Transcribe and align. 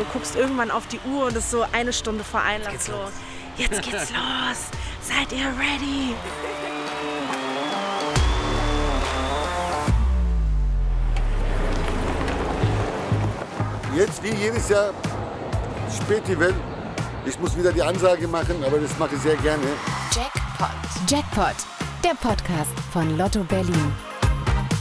Du 0.00 0.06
guckst 0.14 0.34
irgendwann 0.34 0.70
auf 0.70 0.86
die 0.86 0.98
Uhr 1.00 1.26
und 1.26 1.36
es 1.36 1.44
ist 1.44 1.50
so 1.50 1.66
eine 1.72 1.92
Stunde 1.92 2.24
vor 2.24 2.40
Einlass. 2.40 2.86
So, 2.86 2.94
jetzt 3.58 3.82
geht's 3.82 4.10
los. 4.10 4.70
Seid 5.02 5.30
ihr 5.30 5.44
ready? 5.58 6.14
Jetzt 13.94 14.22
wie 14.22 14.30
jedes 14.30 14.70
Jahr 14.70 14.94
Spätivel. 15.94 16.54
Ich 17.26 17.38
muss 17.38 17.54
wieder 17.54 17.70
die 17.70 17.82
Ansage 17.82 18.26
machen, 18.26 18.64
aber 18.66 18.78
das 18.78 18.98
mache 18.98 19.16
ich 19.16 19.20
sehr 19.20 19.36
gerne. 19.36 19.64
Jackpot. 20.14 21.10
Jackpot. 21.10 21.56
Der 22.02 22.14
Podcast 22.14 22.72
von 22.90 23.18
Lotto 23.18 23.44
Berlin. 23.44 23.92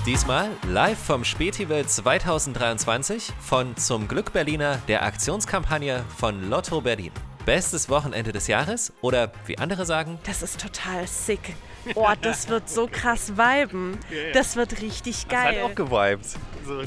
Diesmal 0.09 0.49
live 0.67 0.97
vom 0.97 1.23
Spätivel 1.23 1.85
2023 1.85 3.31
von 3.39 3.77
Zum 3.77 4.07
Glück 4.07 4.33
Berliner, 4.33 4.81
der 4.87 5.03
Aktionskampagne 5.03 6.03
von 6.17 6.49
Lotto 6.49 6.81
Berlin. 6.81 7.11
Bestes 7.45 7.89
Wochenende 7.89 8.31
des 8.31 8.47
Jahres 8.47 8.93
oder 9.01 9.31
wie 9.45 9.57
andere 9.57 9.85
sagen, 9.85 10.19
Das 10.25 10.41
ist 10.43 10.59
total 10.61 11.07
sick. 11.07 11.55
Oh, 11.95 12.07
das 12.21 12.49
wird 12.49 12.69
so 12.69 12.87
krass 12.91 13.37
viben. 13.37 13.97
Das 14.33 14.55
wird 14.55 14.81
richtig 14.81 15.27
geil. 15.29 15.63
Hat 15.63 15.71
auch 15.71 15.75
gewiped. 15.75 16.35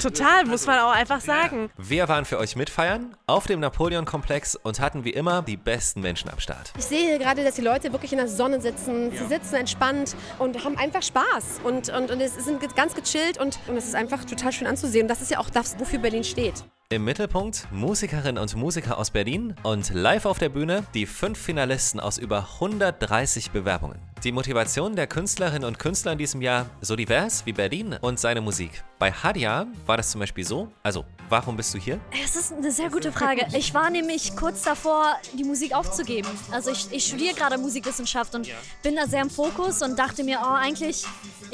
Total, 0.01 0.45
muss 0.45 0.65
man 0.65 0.79
auch 0.79 0.91
einfach 0.93 1.19
sagen. 1.19 1.69
wir 1.77 2.07
waren 2.07 2.23
für 2.23 2.37
euch 2.37 2.55
mitfeiern 2.55 3.17
auf 3.27 3.47
dem 3.47 3.59
Napoleon-Komplex 3.59 4.55
und 4.55 4.79
hatten 4.79 5.03
wie 5.03 5.09
immer 5.09 5.41
die 5.41 5.57
besten 5.57 5.99
Menschen 6.01 6.29
am 6.29 6.39
Start. 6.39 6.71
Ich 6.77 6.85
sehe 6.85 7.07
hier 7.09 7.19
gerade, 7.19 7.43
dass 7.43 7.55
die 7.55 7.61
Leute 7.61 7.91
wirklich 7.91 8.13
in 8.13 8.19
der 8.19 8.29
Sonne 8.29 8.61
sitzen. 8.61 9.11
Sie 9.11 9.25
sitzen 9.25 9.55
entspannt 9.55 10.15
und 10.39 10.63
haben 10.63 10.77
einfach 10.77 11.01
Spaß. 11.01 11.61
Und, 11.63 11.89
und, 11.89 12.11
und 12.11 12.21
es 12.21 12.35
sind 12.35 12.61
ganz 12.75 12.93
gechillt 12.93 13.39
und, 13.39 13.59
und 13.67 13.75
es 13.75 13.85
ist 13.85 13.95
einfach 13.95 14.23
total 14.23 14.53
schön 14.53 14.67
anzusehen. 14.67 15.03
Und 15.05 15.09
das 15.09 15.21
ist 15.21 15.31
ja 15.31 15.39
auch 15.39 15.49
das, 15.49 15.77
wofür 15.79 15.99
Berlin 15.99 16.23
steht. 16.23 16.63
Im 16.89 17.05
Mittelpunkt 17.05 17.67
Musikerinnen 17.71 18.37
und 18.37 18.55
Musiker 18.55 18.99
aus 18.99 19.09
Berlin 19.09 19.55
und 19.63 19.89
live 19.93 20.25
auf 20.25 20.37
der 20.37 20.49
Bühne 20.49 20.85
die 20.93 21.07
fünf 21.07 21.39
Finalisten 21.39 21.99
aus 21.99 22.19
über 22.19 22.47
130 22.59 23.49
Bewerbungen. 23.49 23.97
Die 24.23 24.31
Motivation 24.31 24.95
der 24.95 25.07
Künstlerinnen 25.07 25.67
und 25.67 25.79
Künstler 25.79 26.11
in 26.11 26.17
diesem 26.17 26.41
Jahr 26.41 26.67
so 26.81 26.95
divers 26.95 27.45
wie 27.45 27.51
Berlin 27.53 27.97
und 27.99 28.19
seine 28.19 28.41
Musik. 28.41 28.83
Bei 28.99 29.11
Hadia 29.11 29.65
war 29.87 29.97
das 29.97 30.11
zum 30.11 30.19
Beispiel 30.19 30.45
so, 30.45 30.71
also 30.83 31.03
warum 31.29 31.57
bist 31.57 31.73
du 31.73 31.79
hier? 31.79 31.99
Es 32.23 32.35
ist 32.35 32.53
eine 32.53 32.71
sehr 32.71 32.89
gute 32.89 33.11
Frage. 33.11 33.47
Ich 33.57 33.73
war 33.73 33.89
nämlich 33.89 34.35
kurz 34.35 34.61
davor, 34.61 35.15
die 35.37 35.43
Musik 35.43 35.73
aufzugeben. 35.73 36.29
Also 36.51 36.71
ich, 36.71 36.91
ich 36.91 37.07
studiere 37.07 37.33
gerade 37.33 37.57
Musikwissenschaft 37.57 38.35
und 38.35 38.47
bin 38.83 38.95
da 38.95 39.07
sehr 39.07 39.23
im 39.23 39.29
Fokus 39.31 39.81
und 39.81 39.97
dachte 39.97 40.23
mir, 40.23 40.39
oh 40.41 40.53
eigentlich, 40.53 41.03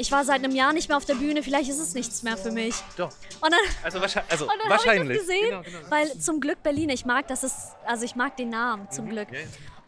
ich 0.00 0.10
war 0.10 0.24
seit 0.24 0.42
einem 0.42 0.54
Jahr 0.54 0.72
nicht 0.72 0.88
mehr 0.88 0.96
auf 0.96 1.04
der 1.04 1.14
Bühne, 1.14 1.42
vielleicht 1.42 1.68
ist 1.68 1.78
es 1.78 1.94
nichts 1.94 2.22
mehr 2.22 2.36
für 2.36 2.50
mich. 2.50 2.74
Doch. 2.96 3.10
Und 3.40 3.52
dann, 3.52 3.60
Also, 3.84 4.00
wahrscheinlich. 4.00 4.32
Also 4.32 4.44
und 4.50 4.50
dann 4.50 4.70
habe 4.70 4.80
ich 4.80 4.86
wahrscheinlich. 4.86 5.18
das 5.18 5.26
gesehen, 5.26 5.64
weil 5.90 6.18
zum 6.18 6.40
Glück 6.40 6.62
Berlin, 6.62 6.88
ich 6.88 7.04
mag 7.04 7.28
das 7.28 7.44
ist, 7.44 7.76
also 7.86 8.04
ich 8.04 8.16
mag 8.16 8.36
den 8.36 8.48
Namen 8.50 8.90
zum 8.90 9.08
Glück. 9.08 9.28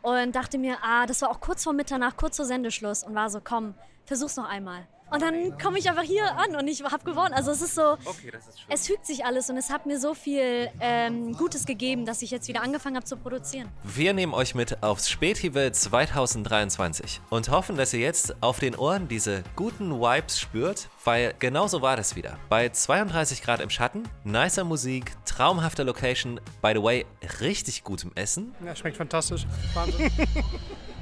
Und 0.03 0.35
dachte 0.35 0.59
mir, 0.59 0.77
ah, 0.83 1.07
das 1.07 1.23
war 1.23 1.31
auch 1.31 1.41
kurz 1.41 1.65
vor 1.65 1.73
Mitternacht, 1.73 2.17
kurz 2.17 2.37
vor 2.37 2.45
Sendeschluss 2.45 3.05
und 3.05 3.15
war 3.15 3.31
so, 3.31 3.41
komm, 3.43 3.75
versuch's 4.05 4.37
noch 4.37 4.49
einmal. 4.49 4.87
Und 5.13 5.21
dann 5.21 5.59
komme 5.59 5.79
ich 5.79 5.89
einfach 5.89 6.03
hier 6.03 6.25
an 6.39 6.57
und 6.57 6.67
ich 6.69 6.83
habe 6.83 7.05
gewonnen. 7.05 7.35
Also 7.35 7.51
es 7.51 7.61
ist 7.63 7.75
so, 7.75 7.93
Okay, 8.05 8.31
das 8.33 8.47
ist 8.49 8.61
schön. 8.61 8.67
es 8.71 8.87
fügt 8.87 9.07
sich 9.07 9.25
alles 9.25 9.51
und 9.51 9.57
es 9.59 9.71
hat 9.71 9.85
mir 9.87 9.99
so 10.01 10.15
viel 10.15 10.71
ähm, 10.81 11.33
Gutes 11.35 11.67
gegeben, 11.67 12.07
dass 12.07 12.23
ich 12.23 12.31
jetzt 12.31 12.49
wieder 12.49 12.63
angefangen 12.63 12.97
habe 12.97 13.05
zu 13.05 13.17
produzieren. 13.17 13.69
Wir 13.85 14.15
nehmen 14.15 14.33
euch 14.33 14.55
mit 14.55 14.83
aufs 14.83 15.11
Spätivel 15.11 15.73
2023 15.73 17.21
und 17.31 17.51
hoffen, 17.51 17.77
dass 17.77 17.93
ihr 17.93 18.01
jetzt 18.01 18.35
auf 18.43 18.59
den 18.59 18.75
Ohren 18.77 19.09
diese 19.09 19.43
guten 19.57 20.01
Vibes 20.01 20.41
spürt, 20.41 20.89
weil 21.05 21.35
genau 21.39 21.67
so 21.67 21.83
war 21.83 21.97
das 21.97 22.17
wieder. 22.17 22.39
Bei 22.49 22.69
32 22.69 23.43
Grad 23.43 23.61
im 23.61 23.71
Schatten, 23.71 24.05
nicer 24.25 24.65
Musik, 24.65 25.13
traumhafter 25.27 25.85
Location, 25.85 26.41
by 26.63 26.73
the 26.75 26.83
way, 26.83 27.07
richtig 27.41 27.85
gutem 27.85 28.13
Essen. 28.15 28.55
Ja, 28.65 28.75
schmeckt 28.75 28.97
fantastisch. 28.97 29.47
Wahnsinn. 29.75 30.11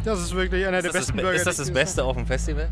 Das 0.02 0.19
ist 0.19 0.34
wirklich 0.34 0.67
einer 0.67 0.80
der 0.80 0.92
das, 0.92 1.01
besten 1.02 1.18
das, 1.18 1.23
Burger. 1.24 1.36
ist 1.36 1.46
das 1.46 1.57
das 1.58 1.70
Beste 1.70 2.02
auf 2.02 2.17
dem 2.17 2.27
Festival? 2.27 2.70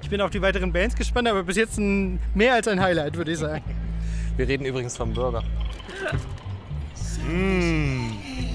Ich 0.00 0.08
bin 0.08 0.20
auf 0.20 0.30
die 0.30 0.40
weiteren 0.42 0.72
Bands 0.72 0.94
gespannt, 0.94 1.26
aber 1.28 1.42
bis 1.42 1.56
jetzt 1.56 1.78
ein, 1.78 2.20
mehr 2.34 2.54
als 2.54 2.68
ein 2.68 2.80
Highlight, 2.80 3.16
würde 3.16 3.32
ich 3.32 3.38
sagen. 3.38 3.64
Wir 4.36 4.46
reden 4.46 4.64
übrigens 4.64 4.96
vom 4.96 5.12
Burger. 5.12 5.42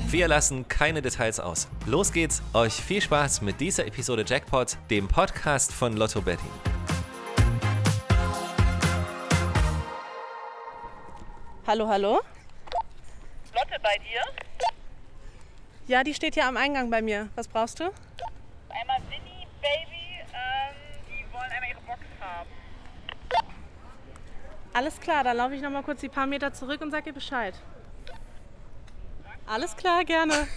Wir 0.10 0.28
lassen 0.28 0.68
keine 0.68 1.02
Details 1.02 1.40
aus. 1.40 1.68
Los 1.86 2.12
geht's, 2.12 2.42
euch 2.54 2.74
viel 2.74 3.02
Spaß 3.02 3.42
mit 3.42 3.60
dieser 3.60 3.86
Episode 3.86 4.24
Jackpot, 4.28 4.78
dem 4.90 5.08
Podcast 5.08 5.74
von 5.74 5.96
Lotto 5.98 6.22
Berlin. 6.22 6.46
Hallo, 11.66 11.88
hallo? 11.88 12.22
Lotte 13.54 13.82
bei 13.84 13.98
dir. 13.98 14.22
Ja, 15.88 16.04
die 16.04 16.14
steht 16.14 16.36
hier 16.36 16.46
am 16.48 16.56
Eingang 16.56 16.90
bei 16.90 17.02
mir. 17.02 17.30
Was 17.36 17.48
brauchst 17.48 17.80
du? 17.80 17.86
Einmal 18.70 19.00
Winnie 19.10 19.48
Baby, 19.62 20.22
ähm, 20.34 20.76
die 21.10 21.26
wollen 21.34 21.52
einmal 21.52 21.70
ihre 21.70 21.82
Box 21.82 22.00
haben. 22.22 22.50
Alles 24.78 25.00
klar, 25.00 25.24
dann 25.24 25.38
laufe 25.38 25.56
ich 25.56 25.62
noch 25.64 25.72
mal 25.72 25.82
kurz 25.82 26.02
die 26.02 26.08
paar 26.08 26.28
Meter 26.28 26.54
zurück 26.54 26.82
und 26.82 26.92
sag 26.92 27.04
dir 27.04 27.12
Bescheid. 27.14 27.56
Alles 29.48 29.76
klar, 29.76 30.06
gerne. 30.06 30.48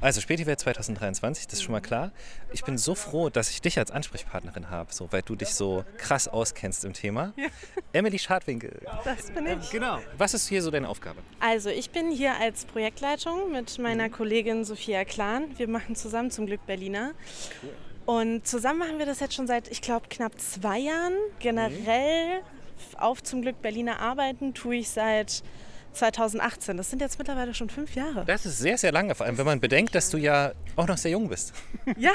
Also 0.00 0.20
Spätiwelt 0.20 0.60
2023, 0.60 1.48
das 1.48 1.54
ist 1.54 1.62
schon 1.64 1.72
mal 1.72 1.80
klar. 1.80 2.12
Ich 2.52 2.62
bin 2.62 2.78
so 2.78 2.94
froh, 2.94 3.28
dass 3.28 3.50
ich 3.50 3.60
dich 3.60 3.76
als 3.76 3.90
Ansprechpartnerin 3.90 4.70
habe, 4.70 4.94
so, 4.94 5.10
weil 5.10 5.22
du 5.22 5.34
dich 5.34 5.48
so 5.48 5.84
krass 5.96 6.28
auskennst 6.28 6.84
im 6.84 6.92
Thema. 6.92 7.32
Emily 7.92 8.20
Schadwinkel. 8.20 8.80
Das 9.04 9.32
bin 9.32 9.48
ich. 9.48 9.68
Genau. 9.70 9.98
Was 10.16 10.34
ist 10.34 10.46
hier 10.46 10.62
so 10.62 10.70
deine 10.70 10.88
Aufgabe? 10.88 11.18
Also, 11.40 11.70
ich 11.70 11.90
bin 11.90 12.12
hier 12.12 12.38
als 12.38 12.66
Projektleitung 12.66 13.50
mit 13.50 13.80
meiner 13.80 14.10
Kollegin 14.10 14.64
Sophia 14.64 15.04
Klan. 15.04 15.58
Wir 15.58 15.66
machen 15.66 15.96
zusammen 15.96 16.30
zum 16.30 16.46
Glück 16.46 16.64
Berliner. 16.66 17.14
Und 18.04 18.46
zusammen 18.46 18.78
machen 18.78 18.98
wir 19.00 19.06
das 19.06 19.18
jetzt 19.18 19.34
schon 19.34 19.48
seit, 19.48 19.66
ich 19.72 19.80
glaube, 19.80 20.06
knapp 20.08 20.38
zwei 20.38 20.78
Jahren. 20.78 21.14
Generell 21.40 22.42
auf 22.98 23.22
zum 23.22 23.42
Glück 23.42 23.60
Berliner 23.62 24.00
arbeiten 24.00 24.54
tue 24.54 24.76
ich 24.76 24.88
seit 24.88 25.42
2018. 25.92 26.76
Das 26.76 26.90
sind 26.90 27.00
jetzt 27.00 27.18
mittlerweile 27.18 27.54
schon 27.54 27.70
fünf 27.70 27.94
Jahre. 27.94 28.24
Das 28.26 28.44
ist 28.46 28.58
sehr, 28.58 28.76
sehr 28.78 28.92
lange, 28.92 29.14
vor 29.14 29.26
allem 29.26 29.38
wenn 29.38 29.46
man 29.46 29.60
bedenkt, 29.60 29.94
dass 29.94 30.10
du 30.10 30.18
ja 30.18 30.52
auch 30.76 30.86
noch 30.86 30.98
sehr 30.98 31.12
jung 31.12 31.28
bist. 31.28 31.52
Ja, 31.96 32.12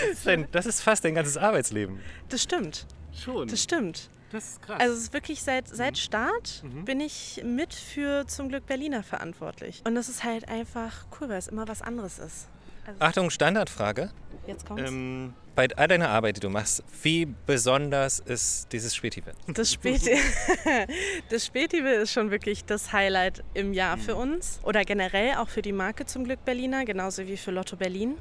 Das 0.00 0.10
ist, 0.18 0.26
dein, 0.26 0.46
das 0.52 0.66
ist 0.66 0.80
fast 0.82 1.04
dein 1.04 1.14
ganzes 1.14 1.36
Arbeitsleben. 1.36 1.98
das 2.28 2.42
stimmt. 2.42 2.86
Schon. 3.12 3.48
Das 3.48 3.62
stimmt. 3.62 4.10
Das 4.30 4.44
ist 4.50 4.62
krass. 4.62 4.80
Also 4.80 4.94
es 4.94 5.00
ist 5.04 5.12
wirklich 5.14 5.42
seit, 5.42 5.66
seit 5.68 5.96
Start 5.96 6.62
bin 6.84 7.00
ich 7.00 7.42
mit 7.44 7.72
für 7.74 8.26
zum 8.26 8.48
Glück 8.50 8.66
Berliner 8.66 9.02
verantwortlich. 9.02 9.82
Und 9.86 9.94
das 9.94 10.08
ist 10.10 10.22
halt 10.24 10.48
einfach 10.48 11.06
cool, 11.20 11.30
weil 11.30 11.38
es 11.38 11.48
immer 11.48 11.66
was 11.66 11.80
anderes 11.82 12.18
ist. 12.18 12.48
Also 12.86 13.00
Achtung, 13.00 13.30
Standardfrage. 13.30 14.10
jetzt 14.46 14.66
kommt's. 14.66 14.82
Ähm, 14.90 15.32
bei 15.58 15.66
all 15.74 15.88
deiner 15.88 16.10
Arbeit, 16.10 16.36
die 16.36 16.40
du 16.40 16.50
machst, 16.50 16.84
wie 17.02 17.26
besonders 17.26 18.20
ist 18.20 18.72
dieses 18.72 18.94
Spätiwelt? 18.94 19.34
Das, 19.48 19.72
Späti 19.72 20.16
das 21.30 21.50
ist 21.52 22.12
schon 22.12 22.30
wirklich 22.30 22.64
das 22.64 22.92
Highlight 22.92 23.42
im 23.54 23.72
Jahr 23.72 23.98
für 23.98 24.14
uns 24.14 24.60
oder 24.62 24.84
generell 24.84 25.34
auch 25.34 25.48
für 25.48 25.60
die 25.60 25.72
Marke 25.72 26.06
zum 26.06 26.22
Glück 26.22 26.44
Berliner, 26.44 26.84
genauso 26.84 27.26
wie 27.26 27.36
für 27.36 27.50
Lotto 27.50 27.74
Berlin. 27.74 28.18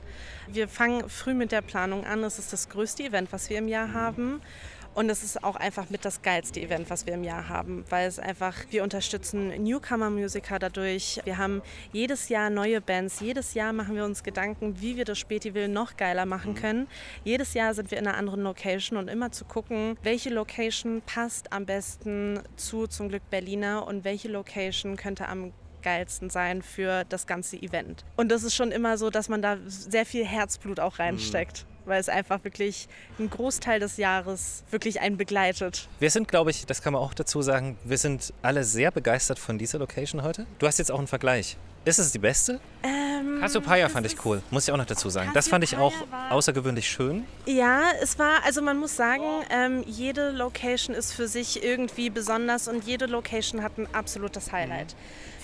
Wir 0.48 0.68
fangen 0.68 1.08
früh 1.10 1.36
mit 1.36 1.52
der 1.52 1.62
Planung 1.62 2.06
an. 2.08 2.24
Es 2.24 2.40
ist 2.40 2.54
das 2.54 2.70
größte 2.70 3.04
Event, 3.04 3.32
was 3.32 3.52
wir 3.52 3.60
im 3.60 3.68
Jahr 3.68 3.94
haben. 3.94 4.42
Und 4.98 5.12
es 5.12 5.24
ist 5.24 5.44
auch 5.44 5.56
einfach 5.56 5.92
mit 5.92 6.06
das 6.06 6.24
geilste 6.24 6.60
Event, 6.60 6.90
was 6.90 7.06
wir 7.06 7.14
im 7.14 7.24
Jahr 7.24 7.50
haben, 7.50 7.86
weil 7.92 8.08
es 8.08 8.18
einfach, 8.18 8.56
wir 8.72 8.82
unterstützen 8.82 9.50
Newcomer-Musiker 9.50 10.58
dadurch. 10.58 11.22
Wir 11.24 11.38
haben 11.38 11.62
jedes 11.94 12.30
Jahr 12.30 12.50
neue 12.50 12.82
Bands. 12.82 13.20
Jedes 13.20 13.54
Jahr 13.54 13.74
machen 13.74 13.96
wir 13.96 14.06
uns 14.06 14.24
Gedanken, 14.24 14.82
wie 14.82 14.98
wir 14.98 15.06
das 15.06 15.20
Spätivel 15.20 15.68
noch 15.68 15.98
geiler 15.98 16.26
machen 16.26 16.56
können. 16.56 16.88
Jedes 17.24 17.54
Jahr 17.54 17.76
sind 17.76 17.92
wir 17.92 18.00
in 18.00 18.08
einer 18.08 18.18
anderen 18.18 18.42
Location 18.42 18.98
und 18.98 19.08
immer 19.08 19.32
zu 19.32 19.46
gucken, 19.46 20.00
welche 20.02 20.32
Location 20.32 21.04
passt 21.06 21.54
am 21.54 21.68
besten 21.68 22.40
zu 22.56 22.88
zum 22.88 23.10
Glück 23.10 23.30
Berliner 23.30 23.86
und 23.86 24.04
welche 24.04 24.30
Location 24.30 24.96
könnte 24.96 25.30
am 25.30 25.54
geilsten 25.84 26.32
sein 26.32 26.64
für 26.64 27.04
das 27.04 27.28
ganze 27.28 27.56
Event. 27.58 28.04
Und 28.16 28.32
das 28.32 28.42
ist 28.42 28.56
schon 28.56 28.72
immer 28.72 28.98
so, 28.98 29.12
dass 29.12 29.30
man 29.30 29.44
da 29.44 29.58
sehr 29.68 30.08
viel 30.08 30.26
Herzblut 30.26 30.80
auch 30.80 30.98
reinsteckt, 30.98 31.68
weil 31.88 32.00
es 32.00 32.10
einfach 32.10 32.44
wirklich 32.44 32.88
einen 33.18 33.30
Großteil 33.30 33.80
des 33.80 33.98
Jahres 33.98 34.64
wirklich 34.72 35.02
einen 35.02 35.18
begleitet. 35.18 35.88
Wir 36.00 36.10
sind, 36.10 36.28
glaube 36.28 36.52
ich, 36.52 36.66
das 36.66 36.82
kann 36.82 36.94
man 36.94 37.02
auch 37.02 37.14
dazu 37.14 37.42
sagen, 37.42 37.78
wir 37.84 37.98
sind 37.98 38.34
alle 38.42 38.64
sehr 38.64 38.92
begeistert 38.92 39.40
von 39.40 39.58
dieser 39.58 39.80
Location 39.80 40.24
heute. 40.24 40.46
Du 40.60 40.68
hast 40.68 40.78
jetzt 40.78 40.92
auch 40.92 41.00
einen 41.00 41.08
Vergleich. 41.08 41.58
Ist 41.86 42.00
es 42.00 42.12
die 42.12 42.20
beste? 42.20 42.60
Ähm, 42.84 43.40
Cassiopeia 43.40 43.88
fand 43.88 44.06
ich 44.06 44.26
cool, 44.26 44.42
muss 44.52 44.68
ich 44.68 44.74
auch 44.74 44.78
noch 44.78 44.86
dazu 44.86 45.10
sagen. 45.10 45.32
Das 45.34 45.48
fand 45.48 45.64
ich 45.64 45.78
auch 45.78 45.94
außergewöhnlich 46.30 46.90
schön. 46.90 47.24
Ja, 47.46 47.92
es 48.02 48.20
war, 48.20 48.44
also 48.44 48.62
man 48.62 48.78
muss 48.78 48.98
sagen, 48.98 49.24
ähm, 49.50 49.84
jede 49.88 50.32
Location 50.32 50.94
ist 50.94 51.14
für 51.14 51.30
sich 51.30 51.64
irgendwie 51.64 52.10
besonders 52.10 52.68
und 52.68 52.84
jede 52.84 53.06
Location 53.06 53.64
hat 53.64 53.78
ein 53.78 53.88
absolutes 53.94 54.52
Highlight. 54.52 54.96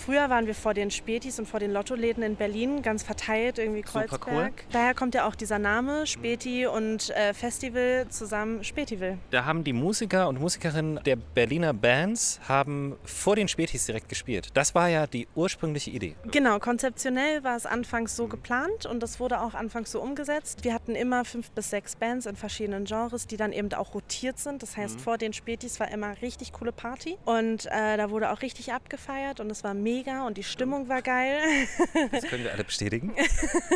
Früher 0.04 0.28
waren 0.28 0.46
wir 0.46 0.54
vor 0.54 0.74
den 0.74 0.90
Spätis 0.90 1.38
und 1.38 1.48
vor 1.48 1.60
den 1.60 1.72
Lottoläden 1.72 2.22
in 2.22 2.36
Berlin, 2.36 2.82
ganz 2.82 3.02
verteilt, 3.02 3.58
irgendwie 3.58 3.80
Kreuzberg. 3.80 4.26
cool. 4.30 4.50
Daher 4.70 4.92
kommt 4.92 5.14
ja 5.14 5.26
auch 5.26 5.34
dieser 5.34 5.58
Name, 5.58 6.06
Späti 6.06 6.66
und 6.66 7.08
äh, 7.08 7.32
Festival 7.32 8.04
zusammen 8.10 8.62
Spätiville. 8.64 9.16
Da 9.30 9.46
haben 9.46 9.64
die 9.64 9.72
Musiker 9.72 10.28
und 10.28 10.38
Musikerinnen 10.38 11.00
der 11.06 11.16
Berliner 11.16 11.72
Bands 11.72 12.38
haben 12.46 12.96
vor 13.02 13.34
den 13.34 13.48
Spätis 13.48 13.86
direkt 13.86 14.10
gespielt. 14.10 14.50
Das 14.52 14.74
war 14.74 14.88
ja 14.88 15.06
die 15.06 15.26
ursprüngliche 15.34 15.90
Idee. 15.90 16.16
Genau, 16.30 16.58
konzeptionell 16.58 17.42
war 17.42 17.56
es 17.56 17.64
anfangs 17.64 18.14
so 18.14 18.26
geplant 18.26 18.84
und 18.84 19.02
das 19.02 19.20
wurde 19.20 19.40
auch 19.40 19.54
anfangs 19.54 19.90
so 19.90 20.02
umgesetzt. 20.02 20.64
Wir 20.64 20.74
hatten 20.74 20.96
immer 20.96 21.24
fünf 21.24 21.50
bis 21.52 21.70
sechs 21.70 21.96
Bands 21.96 22.26
in 22.26 22.36
verschiedenen 22.36 22.84
Genres, 22.84 23.26
die 23.26 23.38
dann 23.38 23.54
eben 23.54 23.72
auch 23.72 23.94
rotiert 23.94 24.38
sind. 24.38 24.62
Das 24.62 24.76
heißt, 24.76 25.00
vor 25.00 25.16
den 25.16 25.32
Spätis 25.32 25.80
war 25.80 25.90
immer 25.90 26.20
richtig 26.20 26.52
coole 26.52 26.72
Party 26.72 27.16
und 27.24 27.64
äh, 27.70 27.96
da 27.96 28.10
wurde 28.10 28.30
auch 28.30 28.42
richtig 28.42 28.74
abgefeiert 28.74 29.40
und 29.40 29.50
es 29.50 29.64
war 29.64 29.72
mega 29.72 29.93
und 30.26 30.36
die 30.36 30.42
Stimmung 30.42 30.88
war 30.88 31.02
geil. 31.02 31.40
Das 32.10 32.24
können 32.24 32.44
wir 32.44 32.52
alle 32.52 32.64
bestätigen. 32.64 33.14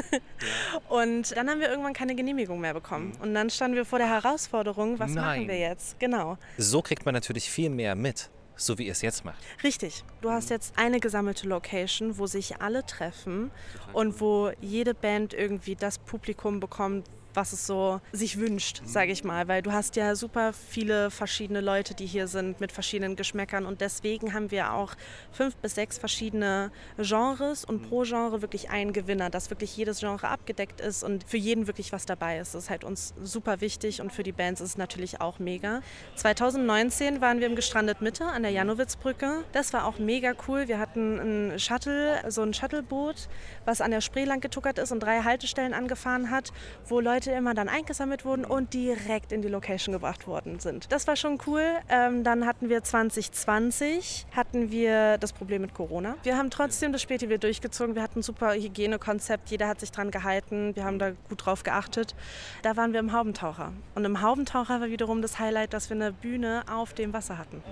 Und 0.88 1.36
dann 1.36 1.48
haben 1.48 1.60
wir 1.60 1.68
irgendwann 1.68 1.92
keine 1.92 2.14
Genehmigung 2.14 2.60
mehr 2.60 2.74
bekommen. 2.74 3.12
Und 3.20 3.34
dann 3.34 3.50
standen 3.50 3.76
wir 3.76 3.84
vor 3.84 3.98
der 3.98 4.08
Herausforderung, 4.08 4.98
was 4.98 5.12
Nein. 5.12 5.24
machen 5.24 5.48
wir 5.48 5.58
jetzt? 5.58 5.98
Genau. 6.00 6.36
So 6.56 6.82
kriegt 6.82 7.04
man 7.04 7.14
natürlich 7.14 7.50
viel 7.50 7.70
mehr 7.70 7.94
mit, 7.94 8.30
so 8.56 8.78
wie 8.78 8.86
ihr 8.86 8.92
es 8.92 9.02
jetzt 9.02 9.24
macht. 9.24 9.38
Richtig. 9.62 10.04
Du 10.20 10.30
hast 10.30 10.50
jetzt 10.50 10.74
eine 10.76 11.00
gesammelte 11.00 11.48
Location, 11.48 12.18
wo 12.18 12.26
sich 12.26 12.60
alle 12.60 12.84
treffen 12.84 13.50
und 13.92 14.20
wo 14.20 14.50
jede 14.60 14.94
Band 14.94 15.34
irgendwie 15.34 15.76
das 15.76 15.98
Publikum 15.98 16.60
bekommt, 16.60 17.06
was 17.34 17.52
es 17.52 17.66
so 17.66 18.00
sich 18.12 18.38
wünscht, 18.38 18.82
sage 18.84 19.12
ich 19.12 19.24
mal. 19.24 19.48
Weil 19.48 19.62
du 19.62 19.72
hast 19.72 19.96
ja 19.96 20.14
super 20.14 20.52
viele 20.52 21.10
verschiedene 21.10 21.60
Leute, 21.60 21.94
die 21.94 22.06
hier 22.06 22.28
sind 22.28 22.60
mit 22.60 22.72
verschiedenen 22.72 23.16
Geschmäckern 23.16 23.66
und 23.66 23.80
deswegen 23.80 24.34
haben 24.34 24.50
wir 24.50 24.72
auch 24.72 24.94
fünf 25.32 25.56
bis 25.56 25.74
sechs 25.74 25.98
verschiedene 25.98 26.70
Genres 26.98 27.64
und 27.64 27.88
pro 27.88 28.02
Genre 28.02 28.42
wirklich 28.42 28.70
einen 28.70 28.92
Gewinner, 28.92 29.30
dass 29.30 29.50
wirklich 29.50 29.76
jedes 29.76 30.00
Genre 30.00 30.28
abgedeckt 30.28 30.80
ist 30.80 31.02
und 31.02 31.24
für 31.24 31.36
jeden 31.36 31.66
wirklich 31.66 31.92
was 31.92 32.06
dabei 32.06 32.38
ist. 32.38 32.54
Das 32.54 32.64
ist 32.64 32.70
halt 32.70 32.84
uns 32.84 33.14
super 33.22 33.60
wichtig 33.60 34.00
und 34.00 34.12
für 34.12 34.22
die 34.22 34.32
Bands 34.32 34.60
ist 34.60 34.70
es 34.70 34.78
natürlich 34.78 35.20
auch 35.20 35.38
mega. 35.38 35.82
2019 36.16 37.20
waren 37.20 37.40
wir 37.40 37.46
im 37.46 37.56
Gestrandet 37.56 38.00
Mitte 38.00 38.24
an 38.24 38.42
der 38.42 38.52
Janowitzbrücke. 38.52 39.44
Das 39.52 39.72
war 39.72 39.84
auch 39.84 39.98
mega 39.98 40.34
cool. 40.46 40.68
Wir 40.68 40.78
hatten 40.78 41.52
ein 41.52 41.58
Shuttle, 41.58 42.22
so 42.28 42.42
ein 42.42 42.54
Shuttleboot, 42.54 43.28
was 43.64 43.80
an 43.80 43.90
der 43.90 44.00
Spree 44.00 44.24
lang 44.24 44.40
getuckert 44.40 44.78
ist 44.78 44.92
und 44.92 45.00
drei 45.00 45.22
Haltestellen 45.22 45.74
angefahren 45.74 46.30
hat, 46.30 46.52
wo 46.86 47.00
Leute 47.00 47.27
immer 47.36 47.54
dann 47.54 47.68
eingesammelt 47.68 48.24
wurden 48.24 48.44
und 48.44 48.74
direkt 48.74 49.32
in 49.32 49.42
die 49.42 49.48
Location 49.48 49.92
gebracht 49.92 50.26
worden 50.26 50.60
sind. 50.60 50.90
Das 50.92 51.06
war 51.06 51.16
schon 51.16 51.38
cool. 51.46 51.62
Ähm, 51.88 52.24
dann 52.24 52.46
hatten 52.46 52.68
wir 52.68 52.82
2020 52.82 54.26
hatten 54.34 54.70
wir 54.70 55.18
das 55.18 55.32
Problem 55.32 55.62
mit 55.62 55.74
Corona. 55.74 56.16
Wir 56.22 56.36
haben 56.36 56.50
trotzdem 56.50 56.92
das 56.92 57.02
Späti 57.02 57.26
durchgezogen. 57.26 57.94
Wir 57.94 58.02
hatten 58.02 58.20
ein 58.20 58.22
super 58.22 58.54
Hygienekonzept. 58.54 59.50
Jeder 59.50 59.68
hat 59.68 59.80
sich 59.80 59.92
dran 59.92 60.10
gehalten. 60.10 60.74
Wir 60.74 60.84
haben 60.84 60.98
da 60.98 61.10
gut 61.28 61.44
drauf 61.44 61.62
geachtet. 61.62 62.14
Da 62.62 62.76
waren 62.76 62.92
wir 62.92 63.00
im 63.00 63.12
Haubentaucher. 63.12 63.72
Und 63.94 64.04
im 64.04 64.22
Haubentaucher 64.22 64.80
war 64.80 64.88
wiederum 64.88 65.22
das 65.22 65.38
Highlight, 65.38 65.72
dass 65.72 65.90
wir 65.90 65.96
eine 65.96 66.12
Bühne 66.12 66.64
auf 66.70 66.92
dem 66.92 67.12
Wasser 67.12 67.38
hatten. 67.38 67.62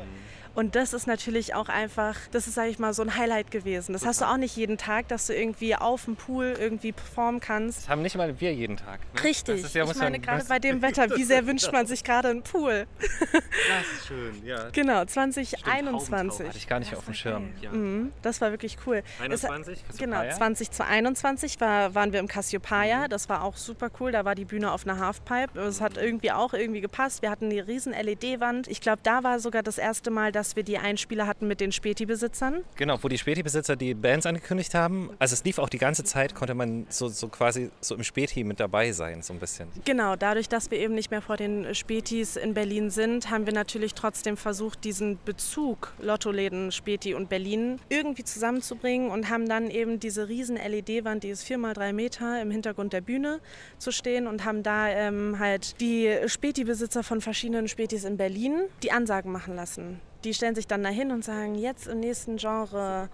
Und 0.57 0.75
das 0.75 0.93
ist 0.95 1.07
natürlich 1.07 1.55
auch 1.55 1.69
einfach, 1.69 2.17
das 2.33 2.47
ist, 2.49 2.55
sage 2.55 2.71
ich 2.71 2.79
mal, 2.79 2.95
so 2.95 3.03
ein 3.03 3.15
Highlight 3.17 3.51
gewesen. 3.51 3.93
Das 3.93 4.07
hast 4.07 4.23
du 4.23 4.25
auch 4.25 4.39
nicht 4.39 4.57
jeden 4.57 4.79
Tag, 4.79 5.07
dass 5.09 5.27
du 5.27 5.35
irgendwie 5.35 5.77
auf 5.77 6.07
dem 6.07 6.17
Pool 6.17 6.57
irgendwie 6.59 6.93
performen 6.93 7.41
kannst. 7.41 7.83
Das 7.83 7.89
haben 7.91 8.01
nicht 8.03 8.17
mal 8.17 8.41
wir 8.41 8.55
jeden 8.55 8.79
Tag. 8.79 9.01
Ne? 9.15 9.23
Richtig. 9.23 9.61
Das 9.61 9.71
ist 9.71 9.75
ja, 9.75 9.85
ich 9.85 9.95
meine, 9.97 10.19
gerade 10.19 10.39
das- 10.39 10.49
bei 10.49 10.59
dem 10.59 10.81
Wetter, 10.81 11.11
wie 11.15 11.25
sehr 11.25 11.47
wünscht 11.47 11.71
man 11.73 11.87
sich 11.87 12.03
gerade 12.03 12.29
einen 12.29 12.43
Pool? 12.43 12.87
Das 13.01 13.99
ist 13.99 14.07
schön, 14.09 14.43
ja. 14.47 14.71
Genau, 14.71 14.95
Haubentaucher 14.95 15.07
2021. 15.09 16.47
Hatte 16.49 16.57
ich 16.59 16.67
gar 16.69 16.79
nicht 16.79 16.95
auf 16.97 17.05
dem 17.05 17.15
Schirm. 17.15 17.51
Mhm, 17.73 18.13
das 18.23 18.41
war 18.41 18.51
wirklich 18.51 18.79
cool. 18.87 19.03
21, 19.21 19.85
Es, 19.91 19.99
genau, 19.99 20.17
Cassiopeia? 20.17 20.37
2021 20.37 21.61
war, 21.61 21.95
waren 21.95 22.13
wir 22.13 22.21
im 22.21 22.29
Cassiopeia. 22.29 23.09
Das 23.09 23.29
war 23.29 23.43
auch 23.43 23.57
super 23.59 23.91
cool. 24.01 24.11
Da 24.13 24.25
war 24.25 24.35
die 24.35 24.47
Bühne 24.47 24.73
auf 24.73 24.87
einer 24.87 24.99
Halfpipe. 24.99 25.61
Es 25.61 25.81
hat 25.83 25.99
irgendwie 25.99 26.33
auch 26.33 26.55
irgendwie 26.55 26.81
gepasst. 26.81 27.21
Wir 27.21 27.31
hatten 27.31 27.51
eine 27.51 27.67
riesen 27.67 27.93
LED-Wand. 27.93 28.69
Ich 28.69 28.81
glaube, 28.81 29.01
da 29.03 29.23
war 29.23 29.39
sogar 29.39 29.63
das 29.63 29.77
erste 29.79 30.11
Mal, 30.11 30.33
dass 30.33 30.46
wir 30.55 30.63
die 30.63 30.79
Einspieler 30.79 31.27
hatten 31.27 31.49
mit 31.49 31.61
den 31.61 31.73
Späti-Besitzern. 31.73 32.63
Genau, 32.77 33.03
wo 33.03 33.09
die 33.09 33.19
Späti-Besitzer 33.19 33.75
die 33.75 33.95
Bands 33.95 34.27
angekündigt 34.27 34.75
haben. 34.75 35.11
Also 35.19 35.33
es 35.33 35.43
lief 35.45 35.59
auch 35.59 35.69
die 35.69 35.79
ganze 35.79 36.05
Zeit, 36.05 36.35
konnte 36.35 36.55
man 36.55 36.87
so, 36.89 37.09
so 37.09 37.29
quasi 37.29 37.71
so 37.81 37.95
im 37.95 38.05
Späti 38.05 38.45
mit 38.45 38.61
dabei 38.61 38.93
sein, 38.93 39.23
so 39.23 39.33
ein 39.33 39.41
bisschen. 39.41 39.69
Genau, 39.85 40.15
dadurch, 40.15 40.49
dass 40.49 40.71
wir 40.71 40.79
eben 40.79 40.95
nicht 40.95 41.11
mehr 41.11 41.23
vor 41.23 41.37
den 41.37 41.75
Spätis 41.75 42.37
in 42.37 42.55
Berlin 42.55 42.91
sind, 42.91 43.31
haben 43.31 43.47
wir 43.47 43.53
natürlich 43.53 43.95
trotzdem 43.95 44.37
versucht, 44.37 44.85
diesen 44.85 45.19
Bezug 45.25 45.95
Lottoläden, 45.99 46.71
Späti 46.71 47.15
und 47.15 47.29
Berlin 47.29 47.81
irgendwie 47.89 48.25
zusammenzubringen 48.25 49.11
und 49.11 49.31
haben 49.31 49.49
dann 49.49 49.71
eben 49.71 49.99
diese 49.99 50.29
riesen 50.29 50.57
LED-Wand, 50.57 51.25
die 51.25 51.29
ist 51.29 51.45
vier 51.45 51.59
mal 51.59 51.73
drei 51.73 51.93
Meter 51.93 52.41
im 52.41 52.51
Hintergrund 52.51 52.93
der 52.93 53.01
Bühne 53.01 53.41
zu 53.79 53.91
stehen 53.91 54.27
und 54.27 54.45
haben 54.45 54.63
da 54.63 54.89
ähm, 54.89 55.39
halt 55.39 55.81
die 55.81 56.15
Späti-Besitzer 56.27 57.03
von 57.03 57.21
verschiedenen 57.21 57.69
Spätis 57.69 58.05
in 58.05 58.17
Berlin 58.17 58.65
die 58.83 58.93
Ansagen 58.93 59.33
machen 59.33 59.57
lassen. 59.57 60.01
Die 60.25 60.35
stellen 60.35 60.55
sich 60.55 60.67
dann 60.67 60.83
dahin 60.83 61.11
und 61.11 61.25
sagen, 61.25 61.55
jetzt 61.55 61.87
im 61.87 62.01
nächsten 62.01 62.37
Genre, 62.37 63.09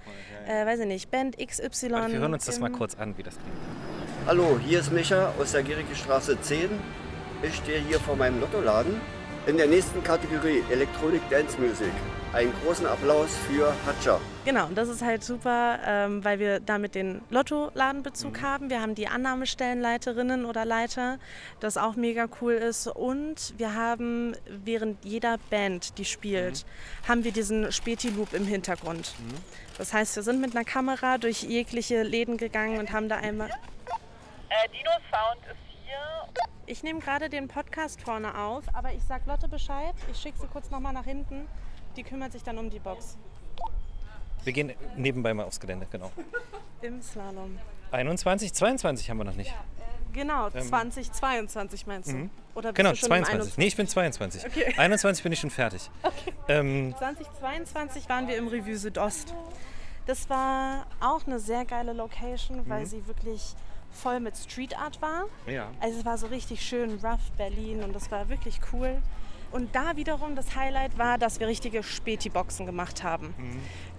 äh, 0.46 0.66
weiß 0.66 0.80
ich 0.80 0.86
nicht, 0.86 1.10
Band 1.10 1.36
XY. 1.36 1.90
Warte, 1.90 2.12
wir 2.12 2.20
hören 2.20 2.34
uns 2.34 2.44
das 2.44 2.60
mal 2.60 2.70
kurz 2.70 2.94
an, 2.94 3.16
wie 3.18 3.22
das 3.22 3.34
klingt. 3.34 3.56
Hallo, 4.26 4.58
hier 4.64 4.80
ist 4.80 4.92
Micha 4.92 5.32
aus 5.38 5.52
der 5.52 5.62
Gericke 5.62 5.94
Straße 5.94 6.40
10. 6.40 6.70
Ich 7.42 7.56
stehe 7.56 7.80
hier 7.80 7.98
vor 7.98 8.16
meinem 8.16 8.40
Lottoladen. 8.40 9.00
In 9.46 9.56
der 9.56 9.66
nächsten 9.66 10.02
Kategorie 10.04 10.62
Electronic 10.70 11.28
Dance 11.28 11.60
Music. 11.60 11.92
Einen 12.32 12.50
großen 12.64 12.86
Applaus 12.86 13.36
für 13.46 13.74
Hatcha. 13.84 14.18
Genau, 14.46 14.64
und 14.64 14.74
das 14.74 14.88
ist 14.88 15.02
halt 15.02 15.22
super, 15.22 15.78
ähm, 15.84 16.24
weil 16.24 16.38
wir 16.38 16.60
damit 16.60 16.94
den 16.94 17.20
Lottoladenbezug 17.28 18.40
haben. 18.40 18.70
Wir 18.70 18.80
haben 18.80 18.94
die 18.94 19.06
Annahmestellenleiterinnen 19.06 20.46
oder 20.46 20.64
Leiter, 20.64 21.18
das 21.60 21.76
auch 21.76 21.94
mega 21.94 22.28
cool 22.40 22.54
ist. 22.54 22.86
Und 22.86 23.52
wir 23.58 23.74
haben 23.74 24.34
während 24.46 25.04
jeder 25.04 25.36
Band, 25.50 25.98
die 25.98 26.06
spielt, 26.06 26.64
haben 27.06 27.22
wir 27.22 27.32
diesen 27.32 27.70
Späti-Loop 27.70 28.32
im 28.32 28.46
Hintergrund. 28.46 29.12
Das 29.76 29.92
heißt, 29.92 30.16
wir 30.16 30.22
sind 30.22 30.40
mit 30.40 30.56
einer 30.56 30.64
Kamera 30.64 31.18
durch 31.18 31.42
jegliche 31.42 32.02
Läden 32.02 32.38
gegangen 32.38 32.78
und 32.78 32.92
haben 32.92 33.10
da 33.10 33.16
einmal... 33.16 33.50
Äh, 33.50 34.68
Dino 34.70 34.90
Sound 35.10 35.44
ist 35.50 35.84
hier. 35.84 35.98
Ich 36.64 36.82
nehme 36.82 37.00
gerade 37.00 37.28
den 37.28 37.48
Podcast 37.48 38.00
vorne 38.00 38.38
auf, 38.38 38.64
aber 38.72 38.94
ich 38.94 39.02
sag 39.06 39.26
Lotte 39.26 39.48
Bescheid. 39.48 39.94
Ich 40.10 40.18
schicke 40.18 40.38
sie 40.40 40.46
kurz 40.46 40.70
nochmal 40.70 40.94
nach 40.94 41.04
hinten. 41.04 41.46
Die 41.96 42.02
kümmert 42.02 42.32
sich 42.32 42.42
dann 42.42 42.58
um 42.58 42.70
die 42.70 42.78
Box. 42.78 43.16
Wir 44.44 44.52
gehen 44.52 44.72
nebenbei 44.96 45.32
mal 45.34 45.44
aufs 45.44 45.60
Gelände, 45.60 45.86
genau. 45.90 46.10
Im 46.80 47.00
Slalom. 47.02 47.58
21, 47.92 48.52
22 48.52 49.10
haben 49.10 49.18
wir 49.18 49.24
noch 49.24 49.36
nicht. 49.36 49.54
Genau, 50.12 50.48
Ähm, 50.48 50.62
2022 50.66 51.86
meinst 51.86 52.10
du? 52.10 52.16
Mhm. 52.16 52.30
Oder 52.54 52.72
Genau, 52.72 52.90
du 52.90 52.96
schon 52.96 53.08
22. 53.08 53.56
Nee, 53.56 53.66
ich 53.66 53.76
bin 53.76 53.86
22. 53.86 54.44
Okay. 54.46 54.74
21 54.76 55.22
bin 55.22 55.32
ich 55.32 55.40
schon 55.40 55.50
fertig. 55.50 55.90
Ähm, 56.48 56.94
2022 56.98 58.08
waren 58.08 58.28
wir 58.28 58.36
im 58.36 58.48
Revue 58.48 58.76
Südost. 58.76 59.32
Das 60.06 60.28
war 60.28 60.86
auch 61.00 61.26
eine 61.26 61.38
sehr 61.38 61.64
geile 61.64 61.92
Location, 61.92 62.68
weil 62.68 62.80
Mhm. 62.82 62.86
sie 62.86 63.06
wirklich 63.06 63.54
voll 63.90 64.20
mit 64.20 64.36
Street 64.36 64.76
Art 64.76 65.00
war. 65.00 65.24
Ja. 65.46 65.68
Also 65.80 66.00
es 66.00 66.04
war 66.04 66.18
so 66.18 66.26
richtig 66.26 66.60
schön 66.62 66.98
rough 67.04 67.30
Berlin 67.38 67.82
und 67.82 67.94
das 67.94 68.10
war 68.10 68.28
wirklich 68.28 68.58
cool. 68.72 69.00
Und 69.52 69.74
da 69.74 69.96
wiederum 69.96 70.34
das 70.34 70.56
Highlight 70.56 70.98
war, 70.98 71.18
dass 71.18 71.38
wir 71.38 71.46
richtige 71.46 71.82
Späti-Boxen 71.82 72.64
gemacht 72.64 73.04
haben. 73.04 73.34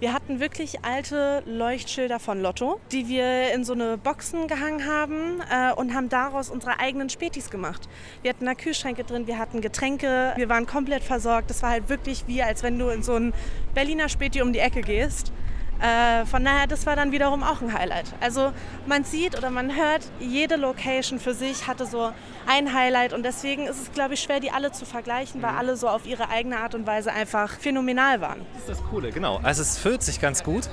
Wir 0.00 0.12
hatten 0.12 0.40
wirklich 0.40 0.84
alte 0.84 1.42
Leuchtschilder 1.46 2.18
von 2.18 2.40
Lotto, 2.42 2.80
die 2.90 3.08
wir 3.08 3.54
in 3.54 3.64
so 3.64 3.72
eine 3.72 3.96
Boxen 3.96 4.48
gehangen 4.48 4.86
haben 4.86 5.40
äh, 5.50 5.72
und 5.72 5.94
haben 5.94 6.08
daraus 6.08 6.50
unsere 6.50 6.80
eigenen 6.80 7.08
Spätis 7.08 7.50
gemacht. 7.50 7.88
Wir 8.22 8.30
hatten 8.30 8.44
da 8.44 8.54
Kühlschränke 8.54 9.04
drin, 9.04 9.26
wir 9.26 9.38
hatten 9.38 9.60
Getränke, 9.60 10.32
wir 10.36 10.48
waren 10.48 10.66
komplett 10.66 11.04
versorgt. 11.04 11.50
Das 11.50 11.62
war 11.62 11.70
halt 11.70 11.88
wirklich 11.88 12.24
wie, 12.26 12.42
als 12.42 12.62
wenn 12.62 12.78
du 12.78 12.88
in 12.88 13.02
so 13.02 13.14
ein 13.14 13.32
Berliner 13.74 14.08
Späti 14.08 14.42
um 14.42 14.52
die 14.52 14.58
Ecke 14.58 14.80
gehst. 14.80 15.32
Äh, 15.80 16.24
von 16.26 16.44
daher, 16.44 16.66
das 16.66 16.86
war 16.86 16.96
dann 16.96 17.12
wiederum 17.12 17.42
auch 17.42 17.60
ein 17.60 17.72
Highlight. 17.72 18.06
Also 18.20 18.52
man 18.86 19.04
sieht 19.04 19.36
oder 19.36 19.50
man 19.50 19.74
hört, 19.76 20.02
jede 20.20 20.56
Location 20.56 21.18
für 21.18 21.34
sich 21.34 21.66
hatte 21.66 21.84
so 21.84 22.10
ein 22.46 22.72
Highlight 22.72 23.12
und 23.12 23.22
deswegen 23.24 23.66
ist 23.66 23.82
es, 23.82 23.92
glaube 23.92 24.14
ich, 24.14 24.20
schwer, 24.20 24.40
die 24.40 24.50
alle 24.50 24.72
zu 24.72 24.86
vergleichen, 24.86 25.42
weil 25.42 25.50
alle 25.50 25.76
so 25.76 25.88
auf 25.88 26.06
ihre 26.06 26.28
eigene 26.30 26.58
Art 26.58 26.74
und 26.74 26.86
Weise 26.86 27.12
einfach 27.12 27.50
phänomenal 27.58 28.20
waren. 28.20 28.40
Das 28.52 28.62
ist 28.62 28.68
das 28.80 28.84
Coole, 28.90 29.10
genau. 29.10 29.40
Also 29.42 29.62
es 29.62 29.76
füllt 29.78 30.02
sich 30.02 30.20
ganz 30.20 30.42
gut. 30.44 30.68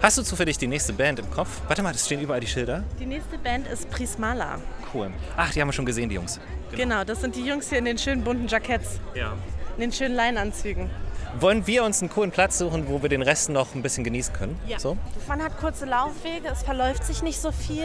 Hast 0.00 0.18
du 0.18 0.22
zufällig 0.22 0.58
die 0.58 0.66
nächste 0.66 0.92
Band 0.92 1.18
im 1.18 1.30
Kopf? 1.30 1.60
Warte 1.66 1.82
mal, 1.82 1.94
es 1.94 2.04
stehen 2.06 2.20
überall 2.20 2.40
die 2.40 2.46
Schilder. 2.46 2.84
Die 3.00 3.06
nächste 3.06 3.38
Band 3.38 3.66
ist 3.66 3.90
Prismala. 3.90 4.60
Cool. 4.92 5.10
Ach, 5.36 5.50
die 5.50 5.60
haben 5.60 5.68
wir 5.68 5.72
schon 5.72 5.86
gesehen, 5.86 6.08
die 6.08 6.14
Jungs. 6.16 6.40
Genau. 6.76 7.04
das 7.04 7.20
sind 7.20 7.36
die 7.36 7.44
Jungs 7.44 7.68
hier 7.68 7.78
in 7.78 7.84
den 7.84 7.98
schönen 7.98 8.22
bunten 8.24 8.48
Jacketts, 8.48 8.98
Ja. 9.14 9.32
in 9.76 9.80
den 9.80 9.92
schönen 9.92 10.14
Leinanzügen. 10.14 10.90
Wollen 11.40 11.66
wir 11.66 11.84
uns 11.84 12.00
einen 12.00 12.10
coolen 12.10 12.30
Platz 12.30 12.58
suchen, 12.58 12.88
wo 12.88 13.02
wir 13.02 13.08
den 13.08 13.22
Rest 13.22 13.50
noch 13.50 13.74
ein 13.74 13.82
bisschen 13.82 14.04
genießen 14.04 14.32
können? 14.32 14.58
Ja. 14.66 14.78
So? 14.78 14.96
Man 15.26 15.42
hat 15.42 15.58
kurze 15.58 15.84
Laufwege, 15.84 16.48
es 16.48 16.62
verläuft 16.62 17.04
sich 17.04 17.22
nicht 17.22 17.40
so 17.40 17.50
viel. 17.50 17.84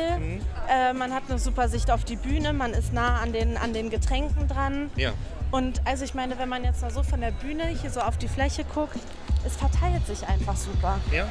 Äh, 0.70 0.94
man 0.94 1.14
hat 1.14 1.24
eine 1.30 1.40
super 1.40 1.68
Sicht 1.68 1.90
auf 1.90 2.04
die 2.04 2.16
Bühne, 2.16 2.54
man 2.54 2.74
ist 2.74 2.94
nah 2.94 3.20
an 3.20 3.34
den, 3.34 3.58
an 3.58 3.74
den 3.74 3.90
Getränken 3.90 4.48
dran. 4.48 4.92
Ja. 4.96 5.12
Und 5.52 5.82
also 5.86 6.06
ich 6.06 6.14
meine, 6.14 6.38
wenn 6.38 6.48
man 6.48 6.64
jetzt 6.64 6.82
mal 6.84 6.92
so 6.92 7.02
von 7.02 7.22
der 7.22 7.32
Bühne 7.32 7.66
hier 7.68 7.90
so 7.90 8.02
auf 8.02 8.18
die 8.18 8.28
Fläche 8.28 8.64
guckt, 8.66 9.00
es 9.46 9.56
verteilt 9.56 10.06
sich 10.06 10.28
einfach 10.28 10.56
super. 10.56 11.00
Ja. 11.12 11.26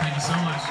Thank 0.00 0.14
you 0.16 0.20
so 0.20 0.32
much. 0.32 0.62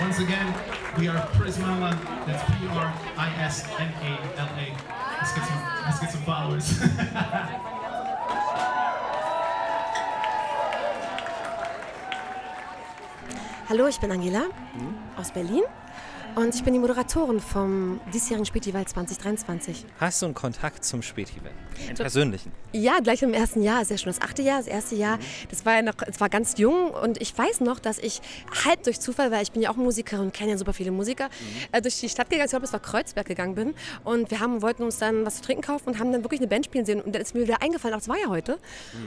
Once 0.00 0.18
again, 0.18 0.54
we 0.96 1.08
are 1.08 1.28
Prismala. 1.38 1.94
That's 2.26 2.42
P 2.44 2.66
R 2.74 2.92
I 3.18 3.44
S 3.44 3.64
M 3.78 3.92
A 4.00 4.40
L 4.40 4.48
A. 4.58 5.03
Let's 5.24 5.36
get 5.36 5.46
some. 5.48 5.62
Let's 5.86 6.00
get 6.00 6.10
some 6.12 6.20
followers. 6.20 6.68
Hallo, 13.70 13.88
ich 13.88 13.98
bin 14.00 14.12
Angela 14.12 14.48
aus 15.16 15.30
Berlin 15.30 15.62
und 16.36 16.54
ich 16.54 16.64
bin 16.64 16.72
die 16.72 16.80
Moderatorin 16.80 17.40
vom 17.40 18.00
diesjährigen 18.12 18.44
Spätival 18.44 18.84
2023. 18.86 19.84
Hast 20.00 20.22
du 20.22 20.26
einen 20.26 20.34
Kontakt 20.34 20.84
zum 20.84 21.02
Spätival? 21.02 21.50
Einen 21.86 21.96
persönlichen? 21.96 22.52
Ja, 22.72 22.98
gleich 23.00 23.22
im 23.22 23.34
ersten 23.34 23.62
Jahr, 23.62 23.82
ist 23.82 23.90
ja 23.90 23.98
schon 23.98 24.12
das 24.12 24.20
achte 24.20 24.42
Jahr, 24.42 24.58
das 24.58 24.66
erste 24.66 24.96
Jahr. 24.96 25.18
Das 25.50 25.64
war 25.64 25.74
ja 25.76 25.82
noch, 25.82 25.94
es 26.06 26.20
war 26.20 26.28
ganz 26.28 26.58
jung 26.58 26.90
und 26.90 27.20
ich 27.20 27.36
weiß 27.36 27.60
noch, 27.60 27.78
dass 27.78 27.98
ich 27.98 28.20
halb 28.64 28.82
durch 28.82 29.00
Zufall, 29.00 29.30
weil 29.30 29.42
ich 29.42 29.52
bin 29.52 29.62
ja 29.62 29.70
auch 29.70 29.76
Musikerin 29.76 30.26
und 30.26 30.34
kenne 30.34 30.52
ja 30.52 30.58
super 30.58 30.72
viele 30.72 30.90
Musiker, 30.90 31.28
äh, 31.72 31.80
durch 31.80 32.00
die 32.00 32.08
Stadt 32.08 32.30
gegangen, 32.30 32.46
ich 32.46 32.50
glaube, 32.50 32.64
es 32.64 32.72
war 32.72 32.80
Kreuzberg 32.80 33.26
gegangen 33.26 33.54
bin 33.54 33.74
und 34.02 34.30
wir 34.30 34.40
haben, 34.40 34.62
wollten 34.62 34.82
uns 34.82 34.98
dann 34.98 35.24
was 35.24 35.36
zu 35.36 35.42
trinken 35.42 35.62
kaufen 35.62 35.88
und 35.88 35.98
haben 35.98 36.12
dann 36.12 36.24
wirklich 36.24 36.40
eine 36.40 36.48
Band 36.48 36.64
spielen 36.64 36.84
sehen 36.84 37.00
und 37.00 37.14
dann 37.14 37.22
ist 37.22 37.34
mir 37.34 37.42
wieder 37.42 37.62
eingefallen, 37.62 37.94
ach, 37.94 38.00
das 38.00 38.08
war 38.08 38.18
ja 38.18 38.28
heute. 38.28 38.58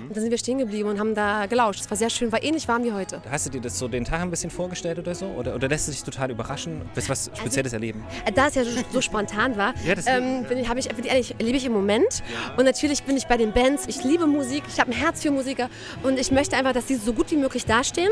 Und 0.07 0.15
dann 0.15 0.21
sind 0.21 0.31
wir 0.31 0.37
stehen 0.37 0.59
geblieben 0.59 0.89
und 0.89 0.99
haben 0.99 1.15
da 1.15 1.45
gelauscht. 1.45 1.81
Es 1.81 1.89
war 1.89 1.97
sehr 1.97 2.09
schön, 2.09 2.31
war 2.31 2.43
ähnlich 2.43 2.67
warm 2.67 2.83
wie 2.83 2.93
heute. 2.93 3.21
Hast 3.29 3.47
du 3.47 3.49
dir 3.49 3.61
das 3.61 3.77
so 3.77 3.87
den 3.87 4.05
Tag 4.05 4.21
ein 4.21 4.29
bisschen 4.29 4.49
vorgestellt 4.49 4.99
oder 4.99 5.15
so? 5.15 5.25
Oder, 5.25 5.55
oder 5.55 5.67
lässt 5.67 5.87
du 5.87 5.91
dich 5.91 6.03
total 6.03 6.31
überraschen? 6.31 6.81
Willst 6.93 7.09
du 7.09 7.16
was 7.31 7.39
Spezielles 7.39 7.73
erleben? 7.73 8.03
Äh, 8.25 8.31
Da 8.31 8.47
es 8.47 8.55
ja 8.55 8.63
so, 8.63 8.69
so 8.91 9.01
spontan 9.01 9.57
war, 9.57 9.73
Ja, 9.85 9.95
ähm, 10.05 10.43
bin 10.43 10.57
ich, 10.59 10.69
ich, 10.69 10.87
bin 10.89 11.05
ich 11.05 11.11
ehrlich, 11.11 11.35
lebe 11.39 11.57
ich 11.57 11.65
im 11.65 11.73
Moment. 11.73 12.23
Und 12.55 12.65
natürlich 12.65 13.03
bin 13.03 13.17
ich 13.17 13.25
bei 13.27 13.37
den 13.37 13.51
Bands. 13.53 13.85
Ich 13.87 14.03
liebe 14.03 14.27
Musik, 14.27 14.63
ich 14.67 14.79
habe 14.79 14.91
ein 14.91 14.97
Herz 14.97 15.21
für 15.21 15.31
Musiker 15.31 15.69
und 16.03 16.19
ich 16.19 16.31
möchte 16.31 16.55
einfach, 16.55 16.73
dass 16.73 16.87
sie 16.87 16.95
so 16.95 17.13
gut 17.13 17.31
wie 17.31 17.37
möglich 17.37 17.65
dastehen 17.65 18.11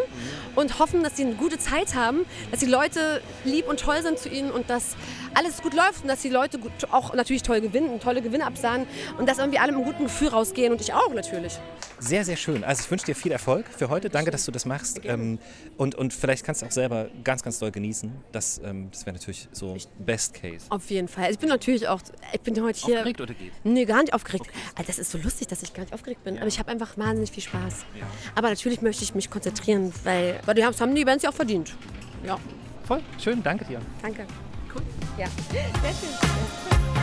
und 0.56 0.80
hoffen, 0.80 1.04
dass 1.04 1.16
sie 1.18 1.24
eine 1.26 1.36
gute 1.36 1.58
Zeit 1.58 1.96
haben, 1.96 2.26
dass 2.52 2.60
die 2.60 2.66
Leute 2.66 3.22
lieb 3.44 3.68
und 3.70 3.80
toll 3.80 4.02
sind 4.02 4.18
zu 4.20 4.30
ihnen 4.30 4.52
und 4.52 4.70
dass 4.70 4.96
alles 5.36 5.62
gut 5.62 5.74
läuft 5.74 6.04
und 6.04 6.08
dass 6.08 6.22
die 6.22 6.30
Leute 6.30 6.58
gut, 6.60 6.72
auch 6.92 7.14
natürlich 7.14 7.44
toll 7.44 7.62
gewinnen, 7.62 8.00
tolle 8.00 8.22
Gewinne 8.22 8.46
absahen 8.46 8.88
und 9.18 9.28
dass 9.28 9.38
irgendwie 9.38 9.60
alle 9.60 9.72
mit 9.72 9.82
einem 9.82 9.92
guten 9.92 10.04
Gefühl 10.06 10.30
rausgehen 10.30 10.72
und 10.72 10.82
ich 10.82 10.94
auch 10.94 11.14
natürlich. 11.14 11.60
Sehr, 12.00 12.26
sehr 12.26 12.36
schön. 12.36 12.64
Also 12.64 12.84
ich 12.84 12.92
wünsche 12.92 13.06
dir 13.06 13.16
viel 13.16 13.32
Erfolg 13.32 13.66
für 13.70 13.90
heute. 13.90 14.10
Danke, 14.10 14.32
dass 14.32 14.46
du 14.46 14.52
das 14.52 14.66
machst. 14.66 15.02
Ähm, 15.06 15.40
und, 15.78 15.96
und 15.96 16.14
vielleicht 16.14 16.46
kannst 16.46 16.62
du 16.62 16.66
auch 16.66 16.72
selber 16.72 17.08
ganz, 17.24 17.42
ganz 17.42 17.60
doll 17.60 17.72
genießen. 17.72 18.12
Das, 18.32 18.60
ähm, 18.64 18.90
das 18.92 19.06
wäre 19.06 19.16
natürlich 19.16 19.48
so 19.52 19.78
Best 20.00 20.34
Case. 20.34 20.66
Auf 20.70 20.90
jeden 20.90 21.08
Fall. 21.08 21.32
Ich 21.32 21.40
bin 21.40 21.50
natürlich 21.50 21.88
auch, 21.88 22.02
ich 22.34 22.42
bin 22.42 22.62
heute 22.62 22.80
hier. 22.80 22.98
Aufgeregt 22.98 23.22
oder 23.22 23.34
geht? 23.34 23.54
Nee, 23.64 23.86
gar 23.86 24.02
nicht 24.02 24.14
aufgeregt. 24.14 24.48
Also 24.76 24.88
Das 24.88 25.00
ist 25.00 25.12
so 25.12 25.18
lustig, 25.18 25.48
dass 25.48 25.64
ich 25.64 25.74
gar 25.74 25.84
nicht 25.84 25.94
aufgeregt 25.94 26.24
bin. 26.24 26.38
Aber 26.38 26.48
ich 26.48 26.60
habe 26.60 26.72
einfach 26.72 26.98
wahnsinnig 26.98 27.32
viel 27.32 27.44
Spaß. 27.44 27.86
Aber 28.36 28.50
natürlich 28.50 28.82
möchte 28.82 29.04
ich 29.04 29.16
mich 29.16 29.30
konzentrieren, 29.30 29.94
weil, 30.04 30.40
weil 30.46 30.56
die 30.56 30.66
haben 30.66 30.96
die 30.96 31.06
Bands 31.06 31.24
ja 31.24 31.30
auch 31.30 31.34
verdient. 31.34 31.76
Ja. 32.26 32.38
Voll 32.86 33.02
schön, 33.18 33.42
danke 33.42 33.66
dir. 33.66 33.82
Danke. 34.02 34.26
Cool. 35.18 35.24
Ja. 35.24 35.28
Sehr 35.52 36.95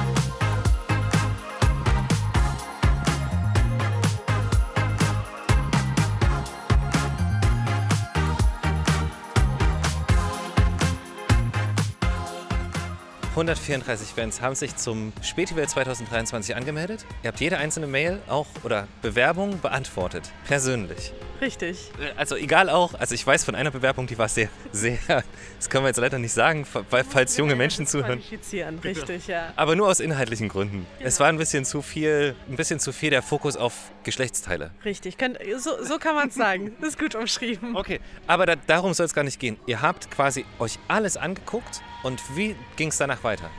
134 13.32 14.14
Bands 14.14 14.42
haben 14.42 14.54
sich 14.54 14.76
zum 14.76 15.10
Spätival 15.22 15.66
2023 15.66 16.54
angemeldet. 16.54 17.06
Ihr 17.22 17.28
habt 17.28 17.40
jede 17.40 17.56
einzelne 17.56 17.86
Mail 17.86 18.20
auch 18.28 18.46
oder 18.62 18.86
Bewerbung 19.00 19.58
beantwortet. 19.58 20.30
Persönlich. 20.46 21.14
Richtig. 21.40 21.90
Äh, 21.98 22.12
Also 22.18 22.36
egal 22.36 22.68
auch, 22.68 22.92
also 22.92 23.14
ich 23.14 23.26
weiß 23.26 23.44
von 23.44 23.54
einer 23.54 23.70
Bewerbung, 23.70 24.06
die 24.06 24.18
war 24.18 24.28
sehr, 24.28 24.50
sehr, 24.70 24.98
das 25.56 25.70
können 25.70 25.82
wir 25.84 25.88
jetzt 25.88 25.96
leider 25.96 26.18
nicht 26.18 26.34
sagen, 26.34 26.66
falls 26.66 27.36
junge 27.38 27.56
Menschen 27.56 27.86
zuhören. 27.86 28.20
Qualifizieren, 28.20 28.78
richtig, 28.80 29.26
ja. 29.28 29.54
Aber 29.56 29.76
nur 29.76 29.88
aus 29.88 30.00
inhaltlichen 30.00 30.50
Gründen. 30.50 30.86
Es 31.00 31.18
war 31.18 31.28
ein 31.28 31.38
bisschen 31.38 31.64
zu 31.64 31.80
viel, 31.80 32.36
ein 32.50 32.56
bisschen 32.56 32.80
zu 32.80 32.92
viel 32.92 33.08
der 33.08 33.22
Fokus 33.22 33.56
auf 33.56 33.92
Geschlechtsteile. 34.04 34.72
Richtig, 34.84 35.16
so, 35.56 35.82
so 35.82 35.98
kann 35.98 36.16
man 36.16 36.28
es 36.28 36.34
sagen. 36.34 36.76
Das 36.82 36.90
ist 36.90 36.98
gut 36.98 37.14
umschrieben. 37.14 37.76
Okay, 37.76 38.00
aber 38.26 38.44
da, 38.44 38.56
darum 38.56 38.92
soll 38.92 39.06
es 39.06 39.14
gar 39.14 39.24
nicht 39.24 39.40
gehen. 39.40 39.56
Ihr 39.64 39.80
habt 39.80 40.10
quasi 40.10 40.44
euch 40.58 40.78
alles 40.86 41.16
angeguckt 41.16 41.80
und 42.02 42.20
wie 42.36 42.56
ging 42.76 42.88
es 42.88 42.98
danach 42.98 43.22
weiter? 43.24 43.50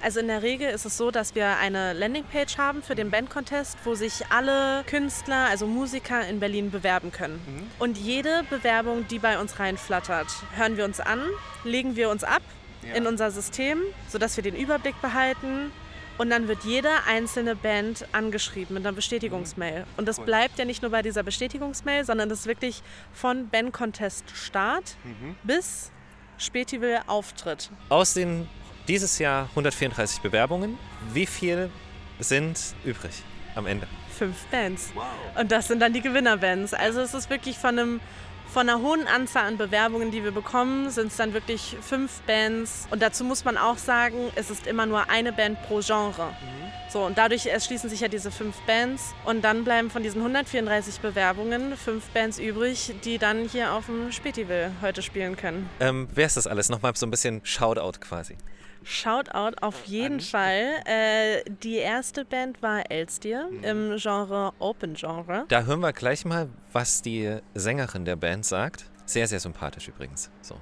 Also 0.00 0.20
in 0.20 0.28
der 0.28 0.42
Regel 0.42 0.70
ist 0.70 0.84
es 0.84 0.96
so, 0.96 1.10
dass 1.10 1.34
wir 1.34 1.56
eine 1.56 1.92
Landingpage 1.92 2.56
haben 2.56 2.82
für 2.82 2.94
den 2.94 3.10
Bandcontest, 3.10 3.76
wo 3.84 3.94
sich 3.96 4.26
alle 4.30 4.84
Künstler, 4.84 5.48
also 5.48 5.66
Musiker 5.66 6.26
in 6.28 6.38
Berlin 6.38 6.70
bewerben 6.70 7.10
können. 7.10 7.40
Und 7.80 7.98
jede 7.98 8.44
Bewerbung, 8.48 9.08
die 9.08 9.18
bei 9.18 9.40
uns 9.40 9.58
reinflattert, 9.58 10.28
hören 10.54 10.76
wir 10.76 10.84
uns 10.84 11.00
an, 11.00 11.20
legen 11.64 11.96
wir 11.96 12.10
uns 12.10 12.22
ab 12.22 12.42
in 12.94 13.08
unser 13.08 13.32
System, 13.32 13.80
sodass 14.08 14.36
wir 14.36 14.44
den 14.44 14.54
Überblick 14.54 15.00
behalten. 15.02 15.72
Und 16.16 16.30
dann 16.30 16.48
wird 16.48 16.64
jede 16.64 16.90
einzelne 17.06 17.54
Band 17.54 18.06
angeschrieben 18.12 18.74
mit 18.74 18.86
einer 18.86 18.94
Bestätigungsmail. 18.94 19.84
Und 19.96 20.06
das 20.06 20.20
bleibt 20.20 20.58
ja 20.58 20.64
nicht 20.64 20.82
nur 20.82 20.90
bei 20.90 21.02
dieser 21.02 21.22
Bestätigungsmail, 21.22 22.04
sondern 22.04 22.28
das 22.28 22.40
ist 22.40 22.46
wirklich 22.46 22.82
von 23.12 23.48
Bandcontest 23.48 24.24
Start 24.34 24.96
bis 25.44 25.92
Spätival 26.38 27.02
Auftritt. 27.06 27.70
Aus 27.88 28.14
den 28.14 28.48
dieses 28.86 29.18
Jahr 29.18 29.44
134 29.50 30.22
Bewerbungen, 30.22 30.78
wie 31.12 31.26
viel 31.26 31.70
sind 32.18 32.58
übrig 32.84 33.22
am 33.54 33.66
Ende? 33.66 33.86
fünf 34.18 34.44
Bands. 34.46 34.92
Und 35.38 35.52
das 35.52 35.68
sind 35.68 35.80
dann 35.80 35.92
die 35.92 36.00
Gewinnerbands. 36.00 36.74
Also 36.74 37.00
es 37.00 37.14
ist 37.14 37.30
wirklich 37.30 37.56
von, 37.56 37.78
einem, 37.78 38.00
von 38.52 38.68
einer 38.68 38.80
hohen 38.80 39.06
Anzahl 39.06 39.44
an 39.44 39.56
Bewerbungen, 39.56 40.10
die 40.10 40.24
wir 40.24 40.30
bekommen, 40.30 40.90
sind 40.90 41.08
es 41.08 41.16
dann 41.16 41.34
wirklich 41.34 41.76
fünf 41.80 42.20
Bands. 42.22 42.88
Und 42.90 43.02
dazu 43.02 43.24
muss 43.24 43.44
man 43.44 43.56
auch 43.56 43.78
sagen, 43.78 44.30
es 44.34 44.50
ist 44.50 44.66
immer 44.66 44.86
nur 44.86 45.10
eine 45.10 45.32
Band 45.32 45.62
pro 45.62 45.80
Genre. 45.80 46.34
So, 46.90 47.04
und 47.04 47.18
dadurch 47.18 47.46
erschließen 47.46 47.90
sich 47.90 48.00
ja 48.00 48.08
diese 48.08 48.30
fünf 48.30 48.56
Bands. 48.62 49.14
Und 49.24 49.42
dann 49.42 49.64
bleiben 49.64 49.90
von 49.90 50.02
diesen 50.02 50.20
134 50.22 51.00
Bewerbungen 51.00 51.76
fünf 51.76 52.08
Bands 52.10 52.38
übrig, 52.38 52.94
die 53.04 53.18
dann 53.18 53.46
hier 53.48 53.74
auf 53.74 53.86
dem 53.86 54.10
Spätival 54.10 54.72
heute 54.80 55.02
spielen 55.02 55.36
können. 55.36 55.68
Ähm, 55.80 56.08
wer 56.14 56.26
ist 56.26 56.36
das 56.36 56.46
alles? 56.46 56.70
Nochmal 56.70 56.96
so 56.96 57.06
ein 57.06 57.10
bisschen 57.10 57.40
Shoutout 57.44 58.00
quasi. 58.00 58.36
Shoutout 58.90 59.56
auf 59.60 59.84
jeden 59.84 60.20
Fall. 60.20 60.64
Äh, 60.86 61.42
die 61.62 61.76
erste 61.76 62.24
Band 62.24 62.62
war 62.62 62.90
Elstier 62.90 63.50
im 63.62 63.96
Genre 63.98 64.52
Open 64.58 64.94
Genre. 64.94 65.44
Da 65.48 65.62
hören 65.64 65.80
wir 65.80 65.92
gleich 65.92 66.24
mal, 66.24 66.48
was 66.72 67.02
die 67.02 67.36
Sängerin 67.54 68.06
der 68.06 68.16
Band 68.16 68.46
sagt. 68.46 68.86
Sehr, 69.04 69.26
sehr 69.28 69.40
sympathisch 69.40 69.88
übrigens. 69.88 70.30
So. 70.40 70.54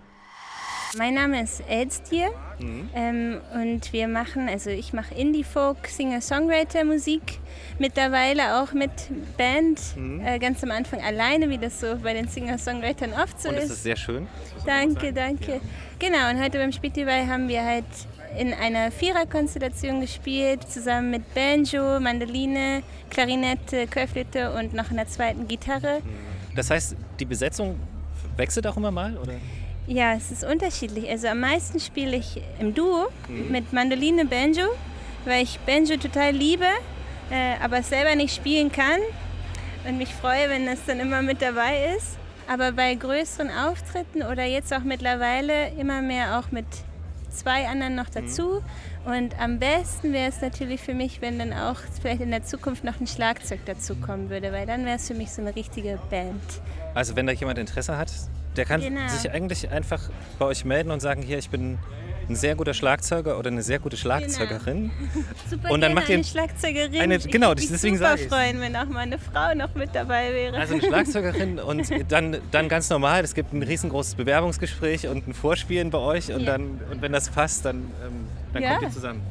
Mein 0.99 1.15
Name 1.15 1.43
ist 1.43 1.61
Elstier 1.69 2.31
Mhm. 2.59 2.89
ähm, 2.95 3.41
und 3.55 3.93
wir 3.93 4.09
machen, 4.09 4.49
also 4.49 4.71
ich 4.71 4.93
mache 4.93 5.15
Indie-Folk, 5.15 5.87
Singer-Songwriter-Musik, 5.89 7.39
mittlerweile 7.79 8.63
auch 8.63 8.73
mit 8.73 8.91
Band, 9.37 9.79
Mhm. 9.97 10.25
äh, 10.25 10.39
ganz 10.39 10.63
am 10.65 10.71
Anfang 10.71 11.03
alleine, 11.03 11.51
wie 11.51 11.59
das 11.59 11.81
so 11.81 11.97
bei 11.97 12.15
den 12.15 12.29
Singer-Songwritern 12.29 13.13
oft 13.13 13.41
so 13.41 13.51
Und 13.51 13.57
ist. 13.57 13.71
ist 13.71 13.83
sehr 13.83 13.97
schön. 13.97 14.27
Danke, 14.65 15.13
danke. 15.13 15.61
Genau, 15.99 16.31
und 16.31 16.43
heute 16.43 16.59
beim 16.59 16.73
Spieltival 16.73 17.27
haben 17.27 17.49
wir 17.49 17.63
halt 17.65 17.85
in 18.39 18.53
einer 18.55 18.91
Viererkonstellation 18.91 20.01
gespielt, 20.01 20.69
zusammen 20.71 21.11
mit 21.11 21.35
Banjo, 21.35 22.01
Mandoline, 22.01 22.83
Klarinette, 23.11 23.87
Querflöte 23.87 24.53
und 24.53 24.75
noch 24.75 24.91
einer 24.91 25.07
zweiten 25.07 25.47
Gitarre. 25.49 26.01
Das 26.55 26.71
heißt, 26.71 26.97
die 27.21 27.25
Besetzung 27.25 27.79
wechselt 28.37 28.67
auch 28.67 28.77
immer 28.77 28.91
mal? 28.91 29.17
Oder? 29.19 29.35
Ja, 29.87 30.15
es 30.15 30.31
ist 30.31 30.45
unterschiedlich. 30.45 31.09
Also 31.09 31.29
am 31.29 31.41
meisten 31.41 31.79
spiele 31.81 32.17
ich 32.17 32.41
im 32.59 32.75
Duo 32.75 33.09
Mhm. 33.29 33.51
mit 33.53 33.73
Mandoline, 33.73 34.25
Banjo, 34.25 34.65
weil 35.25 35.43
ich 35.45 35.59
Banjo 35.61 35.97
total 35.97 36.33
liebe, 36.33 36.65
äh, 37.31 37.55
aber 37.63 37.83
selber 37.83 38.15
nicht 38.17 38.35
spielen 38.35 38.71
kann 38.73 39.01
und 39.89 39.99
mich 39.99 40.13
freue, 40.15 40.49
wenn 40.51 40.67
das 40.67 40.85
dann 40.87 40.99
immer 41.01 41.23
mit 41.23 41.41
dabei 41.43 41.95
ist. 41.97 42.17
Aber 42.49 42.73
bei 42.73 42.95
größeren 42.95 43.51
Auftritten 43.51 44.23
oder 44.23 44.45
jetzt 44.45 44.73
auch 44.73 44.83
mittlerweile 44.85 45.69
immer 45.79 46.01
mehr 46.01 46.39
auch 46.39 46.53
mit 46.53 46.67
zwei 47.37 47.67
anderen 47.69 47.95
noch 47.95 48.09
dazu. 48.09 48.63
Und 49.05 49.39
am 49.41 49.59
besten 49.59 50.13
wäre 50.13 50.29
es 50.29 50.41
natürlich 50.41 50.81
für 50.81 50.95
mich, 50.95 51.21
wenn 51.21 51.39
dann 51.39 51.53
auch 51.53 51.77
vielleicht 52.01 52.21
in 52.21 52.31
der 52.31 52.43
Zukunft 52.43 52.85
noch 52.85 53.01
ein 53.01 53.07
Schlagzeug 53.07 53.61
dazu 53.67 53.95
kommen 53.97 54.31
würde, 54.31 54.53
weil 54.53 54.67
dann 54.67 54.85
wäre 54.85 54.97
es 54.97 55.07
für 55.07 55.15
mich 55.15 55.31
so 55.31 55.43
eine 55.43 55.55
richtige 55.55 55.99
Band. 56.11 56.41
Also 56.95 57.15
wenn 57.17 57.27
da 57.27 57.33
jemand 57.33 57.59
Interesse 57.59 57.97
hat, 57.97 58.13
der 58.57 58.65
kann 58.65 58.81
Genau. 58.81 59.07
sich 59.09 59.31
eigentlich 59.31 59.71
einfach 59.71 60.11
bei 60.39 60.47
euch 60.47 60.65
melden 60.65 60.91
und 60.91 61.01
sagen, 61.01 61.23
hier, 61.23 61.39
ich 61.39 61.51
bin 61.51 61.79
ein 62.29 62.35
sehr 62.37 62.55
guter 62.57 62.75
Schlagzeuger 62.75 63.39
oder 63.39 63.51
eine 63.51 63.63
sehr 63.63 63.79
gute 63.79 63.97
Schlagzeugerin. 63.97 64.91
Super 65.51 65.71
Und 65.71 65.81
dann 65.81 65.95
macht 65.95 66.09
ihr 66.09 66.17
eine 66.17 66.25
Schlagzeugerin. 66.25 67.01
eine- 67.01 67.17
Ich 67.17 67.29
genau, 67.31 67.49
würde 67.49 67.61
mich 67.61 67.71
deswegen 67.71 67.97
super 67.99 68.17
sage 68.17 68.29
freuen, 68.29 68.61
wenn 68.61 68.75
auch 68.77 68.87
meine 68.87 69.19
Frau 69.19 69.55
noch 69.55 69.75
mit 69.75 69.91
dabei 69.95 70.33
wäre. 70.33 70.57
Also 70.57 70.75
eine 70.75 70.83
Schlagzeugerin 70.87 71.59
und 71.61 71.89
dann, 72.11 72.39
dann 72.51 72.69
ganz 72.69 72.91
normal, 72.91 73.23
es 73.23 73.35
gibt 73.35 73.53
ein 73.53 73.63
riesengroßes 73.63 74.17
Bewerbungsgespräch 74.17 75.07
und 75.09 75.29
ein 75.29 75.35
Vorspielen 75.35 75.91
bei 75.91 75.99
euch 75.99 76.33
und, 76.33 76.41
Ja. 76.41 76.53
dann, 76.53 76.81
und 76.91 77.01
wenn 77.01 77.13
das 77.13 77.29
passt, 77.31 77.65
dann, 77.65 77.77
ähm, 78.05 78.27
dann 78.53 78.63
Ja. 78.63 78.71
kommt 78.73 78.83
ihr 78.83 78.91
zusammen. 78.91 79.23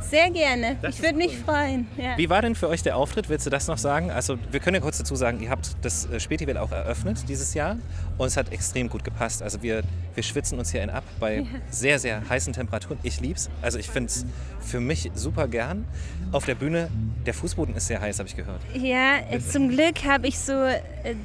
Sehr 0.00 0.30
gerne. 0.30 0.76
ich 0.88 1.02
würde 1.02 1.16
mich 1.16 1.36
freuen. 1.38 1.86
Ja. 1.96 2.16
Wie 2.16 2.28
war 2.30 2.42
denn 2.42 2.54
für 2.54 2.68
euch 2.68 2.82
der 2.82 2.96
Auftritt? 2.96 3.28
Willst 3.28 3.44
du 3.46 3.50
das 3.50 3.66
noch 3.66 3.78
sagen? 3.78 4.10
Also 4.10 4.38
wir 4.50 4.60
können 4.60 4.76
ja 4.76 4.80
kurz 4.80 4.98
dazu 4.98 5.16
sagen, 5.16 5.40
ihr 5.40 5.50
habt 5.50 5.76
das 5.82 6.06
äh, 6.10 6.20
Spätiwell 6.20 6.58
auch 6.58 6.70
eröffnet 6.72 7.28
dieses 7.28 7.54
Jahr 7.54 7.76
und 8.18 8.26
es 8.28 8.36
hat 8.36 8.52
extrem 8.52 8.88
gut 8.88 9.02
gepasst. 9.04 9.42
Also 9.42 9.62
wir, 9.62 9.82
wir 10.14 10.22
schwitzen 10.22 10.58
uns 10.58 10.70
hier 10.70 10.82
in 10.82 10.90
ab 10.90 11.04
bei 11.18 11.38
Ja. 11.38 11.44
sehr, 11.70 11.98
sehr 11.98 12.28
heißen 12.28 12.52
Temperaturen. 12.52 12.98
Ich 13.02 13.20
lieb's. 13.20 13.50
Also 13.62 13.78
ich 13.78 13.88
finde 13.90 14.08
es 14.10 14.24
für 14.60 14.80
mich 14.80 15.10
super 15.14 15.48
gern. 15.48 15.84
Auf 16.32 16.44
der 16.44 16.54
Bühne, 16.54 16.88
der 17.24 17.34
Fußboden 17.34 17.74
ist 17.76 17.86
sehr 17.88 18.00
heiß, 18.00 18.18
habe 18.18 18.28
ich 18.28 18.36
gehört. 18.36 18.60
Ja, 18.74 19.18
äh, 19.30 19.40
zum 19.40 19.68
Glück 19.68 20.04
habe 20.04 20.26
ich 20.28 20.38
so 20.38 20.52
äh, 20.52 20.80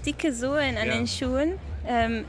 dicke 0.05 0.33
Sohlen 0.33 0.77
an 0.77 0.87
Ja. 0.87 0.93
den 0.95 1.07
Schuhen, 1.07 1.53
ähm, 1.87 2.25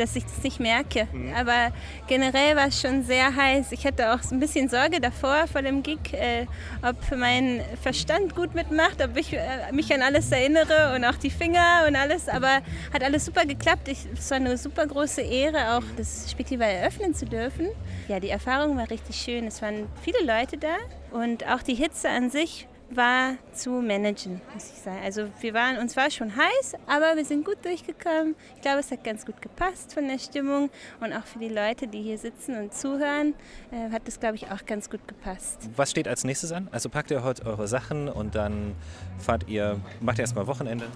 dass 0.00 0.16
ich 0.16 0.24
das 0.24 0.42
nicht 0.42 0.58
merke. 0.60 1.06
Mhm. 1.12 1.34
Aber 1.34 1.72
generell 2.06 2.56
war 2.56 2.68
es 2.68 2.80
schon 2.80 3.04
sehr 3.04 3.34
heiß. 3.34 3.72
Ich 3.72 3.86
hatte 3.86 4.12
auch 4.12 4.18
ein 4.30 4.40
bisschen 4.40 4.68
Sorge 4.68 5.00
davor, 5.00 5.46
vor 5.46 5.62
dem 5.62 5.82
Gig, 5.82 6.12
äh, 6.12 6.46
ob 6.82 6.96
mein 7.16 7.60
Verstand 7.82 8.34
gut 8.34 8.54
mitmacht, 8.54 9.02
ob 9.02 9.16
ich 9.16 9.32
äh, 9.32 9.70
mich 9.72 9.92
an 9.92 10.02
alles 10.02 10.32
erinnere 10.32 10.94
und 10.96 11.04
auch 11.04 11.16
die 11.16 11.30
Finger 11.30 11.84
und 11.86 11.96
alles. 11.96 12.28
Aber 12.28 12.60
hat 12.92 13.04
alles 13.04 13.26
super 13.26 13.44
geklappt. 13.44 13.88
Ich, 13.88 13.98
es 14.12 14.30
war 14.30 14.36
eine 14.36 14.56
super 14.56 14.86
große 14.86 15.20
Ehre, 15.20 15.76
auch 15.76 15.84
das 15.96 16.30
Spätival 16.30 16.70
eröffnen 16.70 17.14
zu 17.14 17.26
dürfen. 17.26 17.68
Ja, 18.08 18.18
die 18.18 18.30
Erfahrung 18.30 18.76
war 18.76 18.90
richtig 18.90 19.16
schön. 19.16 19.46
Es 19.46 19.60
waren 19.62 19.86
viele 20.02 20.24
Leute 20.24 20.56
da 20.56 20.76
und 21.12 21.46
auch 21.46 21.62
die 21.62 21.74
Hitze 21.74 22.08
an 22.08 22.30
sich 22.30 22.66
war 22.90 23.36
zu 23.52 23.70
managen, 23.70 24.40
muss 24.52 24.70
ich 24.70 24.78
sagen. 24.78 24.98
Also 25.04 25.28
wir 25.40 25.54
waren, 25.54 25.78
uns 25.78 25.96
war 25.96 26.10
schon 26.10 26.34
heiß, 26.34 26.74
aber 26.86 27.16
wir 27.16 27.24
sind 27.24 27.44
gut 27.44 27.64
durchgekommen. 27.64 28.34
Ich 28.56 28.62
glaube, 28.62 28.80
es 28.80 28.90
hat 28.90 29.04
ganz 29.04 29.24
gut 29.24 29.40
gepasst 29.40 29.94
von 29.94 30.08
der 30.08 30.18
Stimmung 30.18 30.70
und 31.00 31.12
auch 31.12 31.24
für 31.24 31.38
die 31.38 31.48
Leute, 31.48 31.86
die 31.86 32.02
hier 32.02 32.18
sitzen 32.18 32.56
und 32.56 32.74
zuhören, 32.74 33.34
äh, 33.70 33.90
hat 33.92 34.02
es, 34.06 34.18
glaube 34.18 34.36
ich, 34.36 34.50
auch 34.50 34.66
ganz 34.66 34.90
gut 34.90 35.06
gepasst. 35.06 35.68
Was 35.76 35.90
steht 35.90 36.08
als 36.08 36.24
nächstes 36.24 36.52
an? 36.52 36.68
Also 36.72 36.88
packt 36.88 37.10
ihr 37.10 37.22
heute 37.22 37.46
eure 37.46 37.68
Sachen 37.68 38.08
und 38.08 38.34
dann 38.34 38.74
fahrt 39.18 39.48
ihr, 39.48 39.80
macht 40.00 40.18
ihr 40.18 40.22
erstmal 40.22 40.46
Wochenende? 40.46 40.86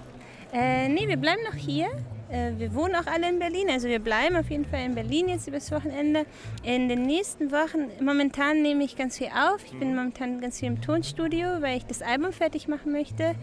Äh, 0.52 0.88
nee, 0.88 1.08
wir 1.08 1.16
bleiben 1.16 1.42
noch 1.44 1.54
hier. 1.54 1.88
Äh, 2.34 2.58
wir 2.58 2.74
wohnen 2.74 2.96
auch 2.96 3.06
alle 3.06 3.28
in 3.28 3.38
Berlin, 3.38 3.68
also 3.70 3.86
wir 3.86 4.00
bleiben 4.00 4.34
auf 4.34 4.50
jeden 4.50 4.64
Fall 4.64 4.84
in 4.84 4.94
Berlin 4.96 5.28
jetzt 5.28 5.46
übers 5.46 5.70
Wochenende. 5.70 6.26
In 6.64 6.88
den 6.88 7.02
nächsten 7.02 7.52
Wochen, 7.52 7.90
momentan 8.04 8.60
nehme 8.60 8.82
ich 8.82 8.96
ganz 8.96 9.18
viel 9.18 9.28
auf. 9.28 9.64
Ich 9.64 9.78
bin 9.78 9.94
momentan 9.94 10.40
ganz 10.40 10.58
viel 10.58 10.68
im 10.68 10.80
Tonstudio, 10.80 11.46
weil 11.60 11.76
ich 11.76 11.86
das 11.86 12.02
Album 12.02 12.32
fertig 12.32 12.66
machen 12.66 12.90
möchte. 12.90 13.36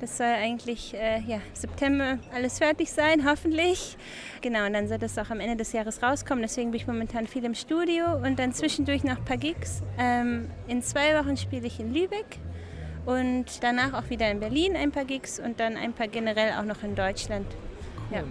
Das 0.00 0.16
soll 0.18 0.28
eigentlich 0.28 0.94
äh, 0.94 1.20
ja, 1.26 1.40
September 1.54 2.18
alles 2.32 2.58
fertig 2.58 2.92
sein, 2.92 3.24
hoffentlich. 3.28 3.96
Genau, 4.42 4.66
und 4.66 4.74
dann 4.74 4.86
soll 4.86 4.98
das 4.98 5.18
auch 5.18 5.30
am 5.30 5.40
Ende 5.40 5.56
des 5.56 5.72
Jahres 5.72 6.00
rauskommen. 6.00 6.42
Deswegen 6.42 6.70
bin 6.70 6.80
ich 6.80 6.86
momentan 6.86 7.26
viel 7.26 7.44
im 7.44 7.54
Studio 7.54 8.14
und 8.22 8.38
dann 8.38 8.52
zwischendurch 8.52 9.02
noch 9.02 9.16
ein 9.16 9.24
paar 9.24 9.38
Gigs. 9.38 9.82
Ähm, 9.98 10.48
in 10.68 10.82
zwei 10.82 11.18
Wochen 11.18 11.36
spiele 11.36 11.66
ich 11.66 11.80
in 11.80 11.92
Lübeck. 11.92 12.38
Und 13.06 13.62
danach 13.62 13.92
auch 13.92 14.10
wieder 14.10 14.28
in 14.30 14.40
Berlin 14.40 14.76
ein 14.76 14.90
paar 14.90 15.04
Gigs 15.04 15.38
und 15.38 15.60
dann 15.60 15.76
ein 15.76 15.92
paar 15.92 16.08
generell 16.08 16.52
auch 16.58 16.64
noch 16.64 16.82
in 16.82 16.96
Deutschland. 16.96 17.46
Ja. 18.10 18.22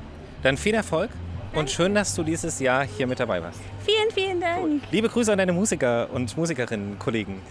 Dann 0.44 0.58
viel 0.58 0.74
Erfolg 0.74 1.10
und 1.54 1.70
schön, 1.70 1.96
dass 1.96 2.16
du 2.16 2.24
dieses 2.24 2.60
Jahr 2.60 2.86
hier 2.86 3.08
mit 3.08 3.20
dabei 3.20 3.42
warst. 3.42 3.60
Vielen, 3.86 4.12
vielen 4.12 4.42
Dank. 4.42 4.84
Liebe 4.92 5.10
Grüße 5.10 5.32
an 5.32 5.38
deine 5.38 5.54
Musiker 5.54 6.10
und 6.12 6.36
Musikerinnen, 6.38 7.00
Kollegen. 7.00 7.42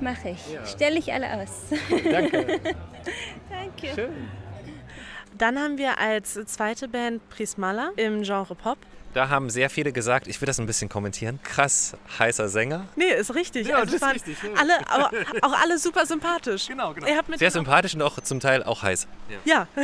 Mache 0.00 0.30
ich. 0.30 0.58
Stelle 0.68 0.98
ich 0.98 1.12
alle 1.12 1.32
aus. 1.34 1.50
Danke. 2.10 2.60
Danke. 3.48 3.94
Schön. 3.94 4.28
Dann 5.38 5.58
haben 5.58 5.78
wir 5.78 5.98
als 5.98 6.34
zweite 6.46 6.88
Band 6.88 7.28
Prismala 7.30 7.90
im 7.96 8.22
Genre 8.22 8.54
Pop. 8.54 8.78
Da 9.14 9.28
haben 9.28 9.50
sehr 9.50 9.68
viele 9.68 9.92
gesagt, 9.92 10.26
ich 10.26 10.40
will 10.40 10.46
das 10.46 10.58
ein 10.58 10.64
bisschen 10.66 10.88
kommentieren. 10.88 11.38
Krass 11.42 11.94
heißer 12.18 12.48
Sänger. 12.48 12.86
Nee, 12.96 13.12
ist 13.12 13.34
richtig. 13.34 13.66
Ja, 13.68 13.76
Also 13.76 13.98
das 13.98 14.02
ist 14.08 14.14
richtig, 14.14 14.36
ja. 14.42 14.50
Alle, 14.58 14.74
aber 14.90 15.10
auch 15.42 15.52
alle 15.60 15.78
super 15.78 16.06
sympathisch. 16.06 16.66
Genau, 16.68 16.94
genau. 16.94 17.06
Ihr 17.06 17.16
habt 17.18 17.28
mit 17.28 17.38
Sehr 17.38 17.50
sympathisch 17.50 17.94
und 17.94 18.00
auch 18.02 18.18
zum 18.20 18.40
Teil 18.40 18.62
auch 18.62 18.82
heiß. 18.82 19.06
auch- 19.06 19.46
Ja. 19.46 19.66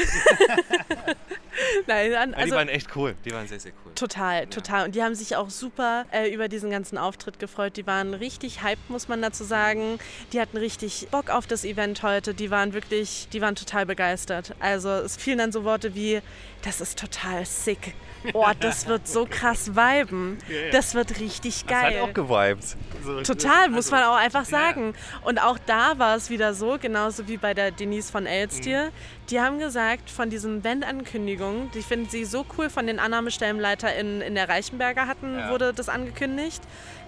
Nein, 1.89 2.13
Ja, 2.13 2.25
die 2.27 2.35
also 2.35 2.55
waren 2.55 2.69
echt 2.69 2.95
cool. 2.95 3.17
Die 3.25 3.33
waren 3.33 3.49
sehr, 3.49 3.59
sehr 3.59 3.73
cool. 3.85 3.93
total, 3.97 4.47
total. 4.47 4.85
Und 4.87 4.95
die 4.95 5.03
haben 5.03 5.15
sich 5.17 5.35
auch 5.35 5.51
super 5.51 6.07
äh, 6.13 6.33
über 6.33 6.49
diesen 6.49 6.71
ganzen 6.71 6.97
Auftritt 6.97 7.41
gefreut. 7.41 7.77
Die 7.77 7.87
waren 7.87 8.15
richtig 8.15 8.63
hyped, 8.63 8.89
muss 8.89 9.09
man 9.09 9.21
dazu 9.21 9.43
sagen. 9.43 9.99
Die 10.33 10.41
hatten 10.41 10.57
richtig 10.57 11.09
Bock 11.11 11.31
auf 11.31 11.47
das 11.49 11.65
Event 11.65 12.03
heute. 12.05 12.33
Die 12.33 12.51
waren 12.53 12.75
wirklich, 12.75 13.29
die 13.33 13.41
waren 13.41 13.57
total 13.57 13.87
begeistert. 13.87 14.55
Also 14.61 14.89
es 14.91 15.17
fielen 15.17 15.39
dann 15.39 15.51
so 15.51 15.65
Worte 15.65 15.97
wie, 15.97 16.21
das 16.63 16.81
ist 16.81 16.99
total 16.99 17.45
sick. 17.47 17.95
Oh, 18.35 18.45
das 18.59 18.89
wird 18.89 19.07
so 19.07 19.27
krass 19.31 19.77
viben. 19.77 20.39
Das 20.73 20.95
wird 20.95 21.21
richtig 21.21 21.65
Das 21.65 21.81
geil. 21.81 22.01
hat 22.03 22.09
auch 22.11 22.13
gewiped. 22.13 22.77
So, 23.05 23.23
Total, 23.23 23.69
muss 23.69 23.93
also, 23.93 23.97
man 23.97 24.05
auch 24.05 24.17
einfach 24.17 24.45
sagen. 24.45 24.95
Und 25.25 25.41
auch 25.41 25.57
da 25.67 25.99
war 26.01 26.17
es 26.17 26.29
wieder 26.29 26.53
so, 26.53 26.79
genauso 26.81 27.29
wie 27.29 27.37
bei 27.37 27.55
der 27.55 27.71
Denise 27.71 28.11
von 28.11 28.27
Elstier. 28.27 28.87
Mhm. 28.87 29.27
Die 29.31 29.41
haben 29.41 29.59
gesagt, 29.61 30.11
von 30.11 30.31
diesen 30.31 30.63
Bandankündigungen, 30.63 31.71
die 31.71 31.83
finden 31.83 32.09
sie 32.11 32.25
so 32.25 32.45
cool, 32.59 32.69
von 32.71 32.87
den 32.89 32.99
Annahmestellenleiter 32.99 33.95
in, 33.95 34.21
in 34.21 34.35
der 34.35 34.49
Reichenberger 34.49 35.07
hatten, 35.07 35.39
Ja. 35.39 35.51
wurde 35.51 35.73
das 35.73 35.89
angekündigt. 35.89 36.63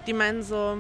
Die 0.07 0.13
meinen 0.13 0.43
so, 0.45 0.79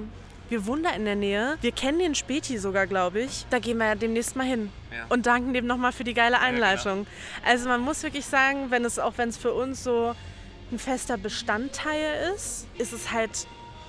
wir 0.50 0.66
wohnen 0.66 0.82
da 0.82 0.90
in 0.90 1.04
der 1.04 1.16
Nähe, 1.16 1.56
wir 1.60 1.72
kennen 1.72 2.00
den 2.00 2.14
Späti 2.14 2.58
sogar, 2.58 2.86
glaube 2.86 3.20
ich. 3.20 3.46
Da 3.50 3.58
gehen 3.58 3.78
wir 3.78 3.86
ja 3.86 3.94
demnächst 3.94 4.36
mal 4.36 4.44
hin. 4.44 4.70
Ja. 4.90 5.06
Und 5.08 5.26
danken 5.26 5.54
dem 5.54 5.66
nochmal 5.66 5.92
für 5.92 6.04
die 6.04 6.12
geile 6.12 6.40
Einleitung. 6.40 7.06
also 7.46 7.68
man 7.68 7.80
muss 7.80 8.02
wirklich 8.02 8.26
sagen, 8.26 8.70
wenn 8.70 8.84
es 8.84 8.98
auch 8.98 9.14
wenn 9.16 9.28
es 9.28 9.38
für 9.38 9.54
uns 9.54 9.84
so 9.84 10.14
ein 10.72 10.78
fester 10.78 11.16
Bestandteil 11.16 12.32
ist, 12.34 12.66
ist 12.78 12.92
es 12.92 13.12
halt 13.12 13.46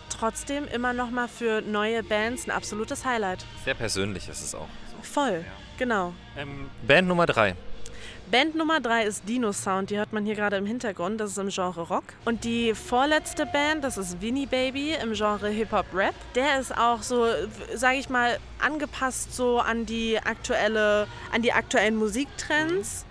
trotzdem 0.10 0.68
immer 0.68 0.94
noch 0.94 1.10
mal 1.10 1.28
für 1.28 1.62
neue 1.62 2.04
Bands 2.04 2.48
ein 2.48 2.52
absolutes 2.52 3.06
Highlight. 3.06 3.44
Sehr 3.66 3.74
persönlich 3.74 4.30
ist 4.30 4.42
es 4.42 4.54
auch. 4.54 4.68
Voll, 5.02 5.44
genau. 5.78 6.14
Ähm, 6.38 6.70
Band 6.88 7.08
Nummer 7.08 7.26
drei. 7.26 7.56
Band 8.32 8.56
Nummer 8.56 8.80
drei 8.80 9.04
ist 9.04 9.28
Dino 9.28 9.52
Sound, 9.52 9.90
die 9.90 9.98
hört 9.98 10.14
man 10.14 10.24
hier 10.24 10.36
gerade 10.36 10.56
im 10.56 10.66
Hintergrund, 10.66 11.20
das 11.20 11.32
ist 11.32 11.38
im 11.38 11.50
Genre 11.50 11.82
Rock. 11.82 12.06
Und 12.24 12.46
die 12.46 12.74
vorletzte 12.74 13.46
Band, 13.46 13.84
das 13.84 13.98
ist 13.98 14.22
Winnie 14.22 14.46
Baby 14.46 14.96
im 15.04 15.12
Genre 15.12 15.50
Hip-Hop-Rap. 15.50 16.16
Der 16.34 16.62
ist 16.62 16.78
auch 16.78 17.02
so, 17.02 17.26
sage 17.76 17.98
ich 17.98 18.08
mal, 18.10 18.40
angepasst 18.60 19.36
so 19.36 19.60
an 19.60 19.86
die 19.86 20.18
aktuelle, 20.18 21.08
an 21.34 21.42
die 21.42 21.52
aktuellen 21.52 21.98
Musiktrends. 21.98 23.06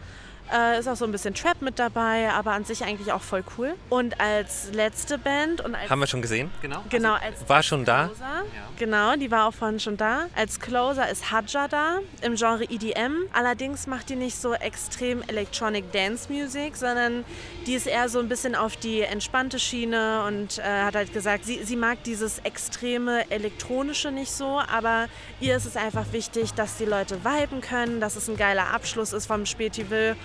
Äh, 0.52 0.78
ist 0.80 0.88
auch 0.88 0.96
so 0.96 1.04
ein 1.04 1.12
bisschen 1.12 1.34
Trap 1.34 1.62
mit 1.62 1.78
dabei, 1.78 2.30
aber 2.30 2.52
an 2.52 2.64
sich 2.64 2.84
eigentlich 2.84 3.12
auch 3.12 3.22
voll 3.22 3.44
cool. 3.56 3.74
Und 3.88 4.20
als 4.20 4.72
letzte 4.72 5.18
Band 5.18 5.60
und 5.60 5.74
als 5.74 5.90
Haben 5.90 6.00
wir 6.00 6.06
schon 6.06 6.22
gesehen? 6.22 6.50
Genau. 6.60 6.82
Genau, 6.90 7.14
als 7.14 7.48
War 7.48 7.62
schon 7.62 7.84
da? 7.84 8.06
Closer. 8.06 8.44
Genau, 8.78 9.14
die 9.14 9.30
war 9.30 9.46
auch 9.46 9.54
vorhin 9.54 9.78
schon 9.78 9.96
da. 9.96 10.26
Als 10.34 10.58
Closer 10.58 11.08
ist 11.08 11.30
Hadja 11.30 11.68
da 11.68 11.98
im 12.22 12.34
Genre 12.34 12.64
EDM. 12.64 13.28
Allerdings 13.32 13.86
macht 13.86 14.08
die 14.08 14.16
nicht 14.16 14.36
so 14.36 14.54
extrem 14.54 15.22
Electronic 15.28 15.92
Dance 15.92 16.32
Music, 16.32 16.76
sondern 16.76 17.24
die 17.66 17.74
ist 17.74 17.86
eher 17.86 18.08
so 18.08 18.18
ein 18.18 18.28
bisschen 18.28 18.54
auf 18.54 18.76
die 18.76 19.02
entspannte 19.02 19.58
Schiene 19.58 20.24
und 20.26 20.58
äh, 20.58 20.62
hat 20.62 20.94
halt 20.94 21.12
gesagt, 21.12 21.44
sie, 21.44 21.62
sie 21.62 21.76
mag 21.76 22.02
dieses 22.04 22.38
extreme 22.40 23.30
elektronische 23.30 24.10
nicht 24.10 24.32
so, 24.32 24.60
aber 24.72 25.08
ihr 25.40 25.56
ist 25.56 25.66
es 25.66 25.76
einfach 25.76 26.06
wichtig, 26.12 26.54
dass 26.54 26.76
die 26.76 26.86
Leute 26.86 27.18
viben 27.24 27.60
können, 27.60 28.00
dass 28.00 28.16
es 28.16 28.28
ein 28.28 28.36
geiler 28.36 28.72
Abschluss 28.72 29.12
ist 29.12 29.26
vom 29.26 29.46
Spätival. 29.46 30.16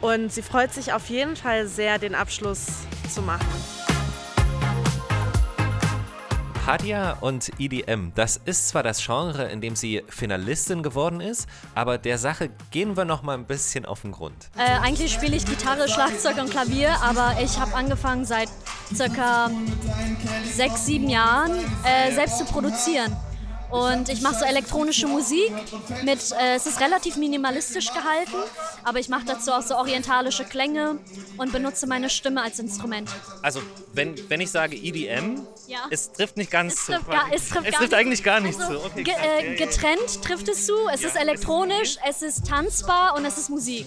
Und 0.00 0.32
sie 0.32 0.42
freut 0.42 0.72
sich 0.72 0.92
auf 0.92 1.08
jeden 1.08 1.36
Fall 1.36 1.66
sehr, 1.66 1.98
den 1.98 2.14
Abschluss 2.14 2.66
zu 3.12 3.22
machen. 3.22 3.46
Hadia 6.66 7.12
und 7.20 7.52
EDM, 7.60 8.10
das 8.16 8.40
ist 8.44 8.68
zwar 8.68 8.82
das 8.82 9.04
Genre, 9.06 9.44
in 9.44 9.60
dem 9.60 9.76
sie 9.76 10.02
Finalistin 10.08 10.82
geworden 10.82 11.20
ist, 11.20 11.48
aber 11.76 11.96
der 11.96 12.18
Sache 12.18 12.50
gehen 12.72 12.96
wir 12.96 13.04
noch 13.04 13.22
mal 13.22 13.34
ein 13.34 13.44
bisschen 13.44 13.86
auf 13.86 14.02
den 14.02 14.10
Grund. 14.10 14.50
Äh, 14.58 14.80
eigentlich 14.82 15.12
spiele 15.12 15.36
ich 15.36 15.46
Gitarre, 15.46 15.88
Schlagzeug 15.88 16.38
und 16.38 16.50
Klavier, 16.50 16.90
aber 17.02 17.36
ich 17.40 17.60
habe 17.60 17.72
angefangen 17.72 18.24
seit 18.24 18.48
circa 18.92 19.48
sechs, 20.44 20.86
sieben 20.86 21.08
Jahren 21.08 21.52
äh, 21.84 22.12
selbst 22.12 22.38
zu 22.38 22.44
produzieren. 22.44 23.16
Und 23.70 24.08
ich 24.08 24.22
mache 24.22 24.36
so 24.38 24.44
elektronische 24.44 25.06
Musik 25.08 25.52
mit, 26.04 26.18
äh, 26.32 26.54
es 26.54 26.66
ist 26.66 26.80
relativ 26.80 27.16
minimalistisch 27.16 27.92
gehalten, 27.92 28.36
aber 28.84 28.98
ich 29.00 29.08
mache 29.08 29.24
dazu 29.26 29.50
auch 29.52 29.62
so 29.62 29.74
orientalische 29.76 30.44
Klänge 30.44 30.98
und 31.36 31.52
benutze 31.52 31.86
meine 31.86 32.08
Stimme 32.08 32.42
als 32.42 32.58
Instrument. 32.60 33.10
Also, 33.42 33.60
wenn, 33.92 34.14
wenn 34.30 34.40
ich 34.40 34.50
sage 34.50 34.76
EDM, 34.76 35.40
Ja. 35.66 35.78
es 35.90 36.12
trifft 36.12 36.36
nicht 36.36 36.50
ganz 36.50 36.74
Es 36.74 36.84
zu. 36.86 36.92
trifft, 36.92 37.10
gar, 37.10 37.24
es 37.34 37.48
trifft, 37.48 37.66
es 37.68 37.74
trifft 37.74 37.94
eigentlich 37.94 38.22
gar 38.22 38.38
nicht 38.40 38.58
Also, 38.60 38.78
zu. 38.78 38.86
Okay, 38.86 39.02
ge 39.02 39.14
äh, 39.14 39.16
Ja, 39.16 39.42
ja, 39.44 39.50
ja. 39.52 39.66
getrennt 39.66 40.22
trifft 40.22 40.48
es 40.48 40.64
zu, 40.66 40.74
es 40.94 41.02
ist 41.02 41.16
elektronisch, 41.16 41.96
es 42.08 42.22
ist 42.22 42.46
tanzbar 42.46 43.16
und 43.16 43.24
es 43.24 43.36
ist 43.36 43.50
Musik. 43.50 43.86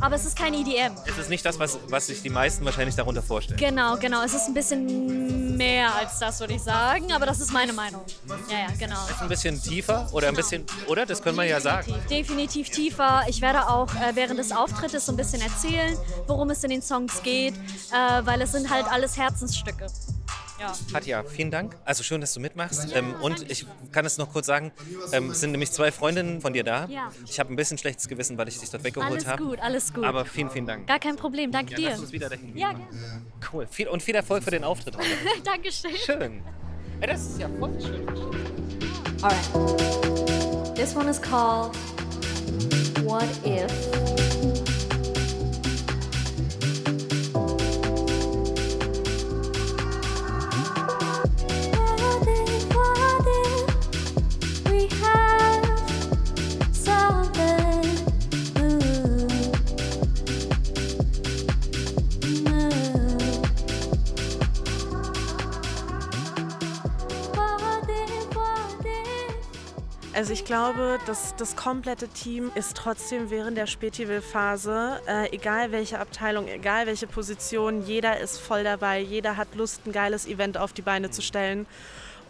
Aber 0.00 0.14
es 0.14 0.24
ist 0.24 0.38
kein 0.38 0.54
EDM. 0.54 0.92
Es 1.04 1.18
ist 1.18 1.30
nicht 1.30 1.44
das, 1.44 1.58
was, 1.58 1.78
was 1.88 2.06
sich 2.06 2.22
die 2.22 2.30
meisten 2.30 2.64
wahrscheinlich 2.64 2.94
darunter 2.94 3.22
vorstellen. 3.22 3.58
Genau, 3.58 3.96
genau. 3.96 4.22
Es 4.22 4.34
ist 4.34 4.46
ein 4.46 4.54
bisschen 4.54 5.56
mehr 5.56 5.92
als 5.96 6.18
das, 6.20 6.38
würde 6.38 6.54
ich 6.54 6.62
sagen, 6.62 7.12
aber 7.12 7.26
das 7.26 7.40
ist 7.40 7.52
meine 7.52 7.72
Meinung. 7.72 8.02
Ja, 8.48 8.58
ja, 8.60 8.66
genau. 8.78 8.98
Ist 9.16 9.22
ein 9.22 9.28
bisschen 9.30 9.62
tiefer 9.62 10.06
oder 10.12 10.28
ein 10.28 10.34
bisschen, 10.34 10.64
oder? 10.88 11.06
Das 11.06 11.22
können 11.22 11.38
wir 11.38 11.44
ja 11.44 11.58
sagen. 11.58 11.94
Definitiv 12.10 12.68
tiefer. 12.68 13.22
Ich 13.28 13.40
werde 13.40 13.66
auch 13.66 13.88
äh, 13.94 14.14
während 14.14 14.38
des 14.38 14.52
Auftrittes 14.52 15.06
so 15.06 15.12
ein 15.12 15.16
bisschen 15.16 15.40
erzählen, 15.40 15.96
worum 16.26 16.50
es 16.50 16.62
in 16.64 16.68
den 16.70 16.82
Songs 16.82 17.22
geht, 17.22 17.54
äh, 17.54 18.26
weil 18.26 18.42
es 18.42 18.52
sind 18.52 18.68
halt 18.68 18.84
alles 18.92 19.16
Herzensstücke. 19.16 19.86
Ja. 20.60 20.72
Katja, 20.92 21.22
vielen 21.24 21.50
Dank. 21.50 21.76
Also 21.86 22.02
schön, 22.02 22.20
dass 22.20 22.34
du 22.34 22.40
mitmachst. 22.40 22.94
Ähm, 22.94 23.14
und 23.22 23.50
ich 23.50 23.66
kann 23.90 24.04
es 24.04 24.18
noch 24.18 24.32
kurz 24.32 24.46
sagen, 24.46 24.70
ähm, 25.12 25.30
es 25.30 25.40
sind 25.40 25.50
nämlich 25.52 25.72
zwei 25.72 25.90
Freundinnen 25.92 26.42
von 26.42 26.52
dir 26.52 26.64
da. 26.64 26.84
Ja. 26.86 27.10
Ich 27.26 27.40
habe 27.40 27.52
ein 27.52 27.56
bisschen 27.56 27.78
schlechtes 27.78 28.08
Gewissen, 28.08 28.36
weil 28.36 28.48
ich 28.48 28.58
dich 28.58 28.68
dort 28.68 28.84
weggeholt 28.84 29.12
Alles 29.12 29.26
habe. 29.26 29.42
gut, 29.42 29.58
alles 29.60 29.94
gut. 29.94 30.04
Aber 30.04 30.26
vielen, 30.26 30.50
vielen 30.50 30.66
Dank. 30.66 30.86
Gar 30.86 30.98
kein 30.98 31.16
Problem, 31.16 31.52
danke 31.52 31.72
Ja, 31.72 31.78
dir. 31.78 31.90
lass 31.90 32.00
uns 32.00 32.12
wieder 32.12 32.28
dahin. 32.28 32.54
Ja, 32.56 32.72
gerne. 32.72 32.86
Cool. 33.50 33.66
Viel, 33.70 33.88
und 33.88 34.02
viel 34.02 34.14
Erfolg 34.14 34.44
für 34.44 34.50
den 34.50 34.64
Auftritt 34.64 34.96
heute. 34.96 35.06
Dankeschön. 35.44 35.90
Schön. 36.04 36.42
Ey, 37.00 37.06
das 37.08 37.22
ist 37.22 37.38
ja 37.40 37.48
voll 37.58 37.78
schön. 37.80 38.65
Alright. 39.22 40.76
This 40.76 40.94
one 40.94 41.08
is 41.08 41.18
called 41.18 41.74
What 43.02 43.26
If. 43.44 44.15
Also 70.16 70.32
ich 70.32 70.46
glaube, 70.46 70.98
dass 71.04 71.36
das 71.36 71.56
komplette 71.56 72.08
Team 72.08 72.50
ist 72.54 72.74
trotzdem 72.74 73.28
während 73.28 73.58
der 73.58 73.66
Spätival-Phase, 73.66 75.02
äh, 75.06 75.30
egal 75.30 75.72
welche 75.72 75.98
Abteilung, 75.98 76.48
egal 76.48 76.86
welche 76.86 77.06
Position, 77.06 77.82
jeder 77.84 78.18
ist 78.18 78.38
voll 78.38 78.64
dabei, 78.64 78.98
jeder 78.98 79.36
hat 79.36 79.54
Lust, 79.54 79.82
ein 79.86 79.92
geiles 79.92 80.26
Event 80.26 80.56
auf 80.56 80.72
die 80.72 80.80
Beine 80.80 81.10
zu 81.10 81.20
stellen. 81.20 81.66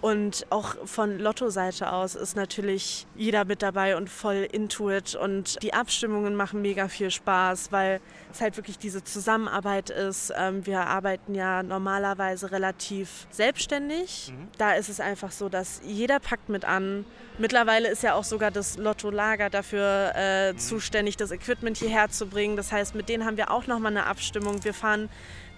Und 0.00 0.46
auch 0.50 0.74
von 0.84 1.20
Lotto-Seite 1.20 1.92
aus 1.92 2.16
ist 2.16 2.34
natürlich 2.34 3.06
jeder 3.14 3.44
mit 3.44 3.62
dabei 3.62 3.96
und 3.96 4.10
voll 4.10 4.48
into 4.50 4.90
it. 4.90 5.14
Und 5.14 5.62
die 5.62 5.72
Abstimmungen 5.72 6.34
machen 6.34 6.62
mega 6.62 6.88
viel 6.88 7.12
Spaß, 7.12 7.70
weil 7.70 8.00
es 8.36 8.40
halt 8.40 8.56
wirklich 8.56 8.78
diese 8.78 9.02
Zusammenarbeit 9.02 9.90
ist. 9.90 10.32
Ähm, 10.36 10.64
wir 10.66 10.80
arbeiten 10.80 11.34
ja 11.34 11.62
normalerweise 11.62 12.52
relativ 12.52 13.26
selbstständig. 13.30 14.32
Da 14.58 14.72
ist 14.72 14.88
es 14.88 15.00
einfach 15.00 15.32
so, 15.32 15.48
dass 15.48 15.80
jeder 15.84 16.20
packt 16.20 16.48
mit 16.48 16.64
an. 16.64 17.04
Mittlerweile 17.38 17.88
ist 17.88 18.02
ja 18.02 18.14
auch 18.14 18.24
sogar 18.24 18.50
das 18.50 18.78
Lotto-Lager 18.78 19.50
dafür 19.50 20.12
äh, 20.14 20.56
zuständig, 20.56 21.16
das 21.16 21.30
Equipment 21.30 21.76
hierher 21.76 22.08
zu 22.08 22.26
bringen. 22.26 22.56
Das 22.56 22.72
heißt, 22.72 22.94
mit 22.94 23.08
denen 23.08 23.24
haben 23.24 23.36
wir 23.36 23.50
auch 23.50 23.66
nochmal 23.66 23.92
eine 23.92 24.06
Abstimmung. 24.06 24.64
Wir 24.64 24.74
fahren 24.74 25.08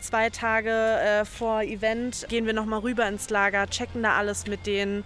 zwei 0.01 0.31
Tage 0.31 0.71
äh, 0.71 1.25
vor 1.25 1.63
Event, 1.63 2.27
gehen 2.29 2.47
wir 2.47 2.53
nochmal 2.53 2.81
rüber 2.81 3.07
ins 3.09 3.31
Lager, 3.31 3.67
checken 3.69 4.03
da 4.03 4.17
alles 4.17 4.47
mit 4.47 4.67
denen. 4.67 5.05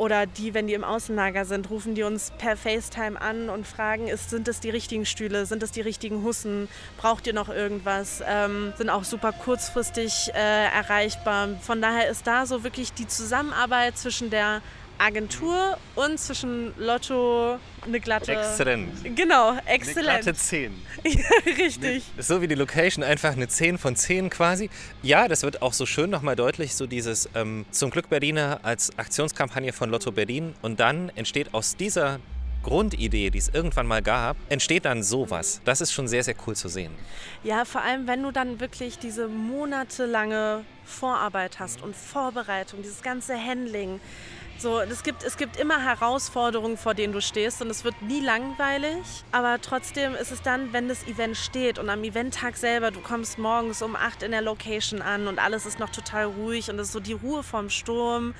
Oder 0.00 0.24
die, 0.24 0.54
wenn 0.54 0.66
die 0.66 0.72
im 0.72 0.82
Außenlager 0.82 1.44
sind, 1.44 1.68
rufen 1.68 1.94
die 1.94 2.04
uns 2.04 2.32
per 2.38 2.56
FaceTime 2.56 3.20
an 3.20 3.50
und 3.50 3.66
fragen, 3.66 4.08
ist, 4.08 4.30
sind 4.30 4.48
es 4.48 4.58
die 4.58 4.70
richtigen 4.70 5.04
Stühle, 5.04 5.44
sind 5.44 5.62
es 5.62 5.72
die 5.72 5.82
richtigen 5.82 6.24
Hussen, 6.24 6.68
braucht 6.96 7.26
ihr 7.26 7.34
noch 7.34 7.50
irgendwas? 7.50 8.22
Ähm, 8.26 8.72
sind 8.78 8.88
auch 8.88 9.04
super 9.04 9.32
kurzfristig 9.32 10.30
äh, 10.32 10.38
erreichbar. 10.38 11.50
Von 11.60 11.82
daher 11.82 12.08
ist 12.08 12.26
da 12.26 12.46
so 12.46 12.64
wirklich 12.64 12.94
die 12.94 13.08
Zusammenarbeit 13.08 13.98
zwischen 13.98 14.30
der 14.30 14.62
Agentur 15.00 15.78
und 15.94 16.18
zwischen 16.20 16.74
Lotto 16.78 17.58
eine 17.86 18.00
glatte... 18.00 18.32
Exzellent. 18.32 19.16
Genau, 19.16 19.50
Eine 19.50 19.66
exzellent. 19.66 20.22
glatte 20.22 20.34
10. 20.38 20.72
Ja, 21.04 21.24
richtig. 21.56 22.04
So 22.18 22.42
wie 22.42 22.48
die 22.48 22.54
Location, 22.54 23.02
einfach 23.02 23.32
eine 23.32 23.48
10 23.48 23.78
von 23.78 23.96
10 23.96 24.28
quasi. 24.28 24.68
Ja, 25.02 25.26
das 25.28 25.42
wird 25.42 25.62
auch 25.62 25.72
so 25.72 25.86
schön 25.86 26.10
nochmal 26.10 26.36
deutlich, 26.36 26.74
so 26.74 26.86
dieses 26.86 27.28
ähm, 27.34 27.64
Zum 27.70 27.90
Glück 27.90 28.10
Berliner 28.10 28.60
als 28.62 28.96
Aktionskampagne 28.98 29.72
von 29.72 29.88
Lotto 29.90 30.12
Berlin. 30.12 30.54
Und 30.60 30.80
dann 30.80 31.10
entsteht 31.14 31.54
aus 31.54 31.76
dieser 31.76 32.20
Grundidee, 32.62 33.30
die 33.30 33.38
es 33.38 33.48
irgendwann 33.48 33.86
mal 33.86 34.02
gab, 34.02 34.36
entsteht 34.50 34.84
dann 34.84 35.02
sowas. 35.02 35.62
Das 35.64 35.80
ist 35.80 35.92
schon 35.92 36.08
sehr, 36.08 36.22
sehr 36.22 36.34
cool 36.46 36.54
zu 36.54 36.68
sehen. 36.68 36.92
Ja, 37.42 37.64
vor 37.64 37.80
allem, 37.80 38.06
wenn 38.06 38.22
du 38.22 38.32
dann 38.32 38.60
wirklich 38.60 38.98
diese 38.98 39.28
monatelange 39.28 40.64
Vorarbeit 40.84 41.58
hast 41.58 41.80
und 41.82 41.96
Vorbereitung, 41.96 42.82
dieses 42.82 43.00
ganze 43.02 43.34
Handling. 43.34 43.98
So, 44.60 44.78
es, 44.78 45.02
gibt, 45.02 45.22
es 45.22 45.38
gibt 45.38 45.56
immer 45.56 45.82
Herausforderungen, 45.82 46.76
vor 46.76 46.92
denen 46.92 47.14
du 47.14 47.22
stehst 47.22 47.62
und 47.62 47.70
es 47.70 47.82
wird 47.82 48.02
nie 48.02 48.20
langweilig. 48.20 49.00
Aber 49.32 49.58
trotzdem 49.58 50.14
ist 50.14 50.32
es 50.32 50.42
dann, 50.42 50.74
wenn 50.74 50.86
das 50.86 51.06
Event 51.06 51.38
steht 51.38 51.78
und 51.78 51.88
am 51.88 52.04
Eventtag 52.04 52.58
selber, 52.58 52.90
du 52.90 53.00
kommst 53.00 53.38
morgens 53.38 53.80
um 53.80 53.96
8 53.96 54.22
in 54.22 54.32
der 54.32 54.42
Location 54.42 55.00
an 55.00 55.28
und 55.28 55.38
alles 55.38 55.64
ist 55.64 55.78
noch 55.78 55.88
total 55.88 56.26
ruhig 56.26 56.68
und 56.68 56.78
es 56.78 56.88
ist 56.88 56.92
so 56.92 57.00
die 57.00 57.14
Ruhe 57.14 57.42
vorm 57.42 57.70
Sturm. 57.70 58.34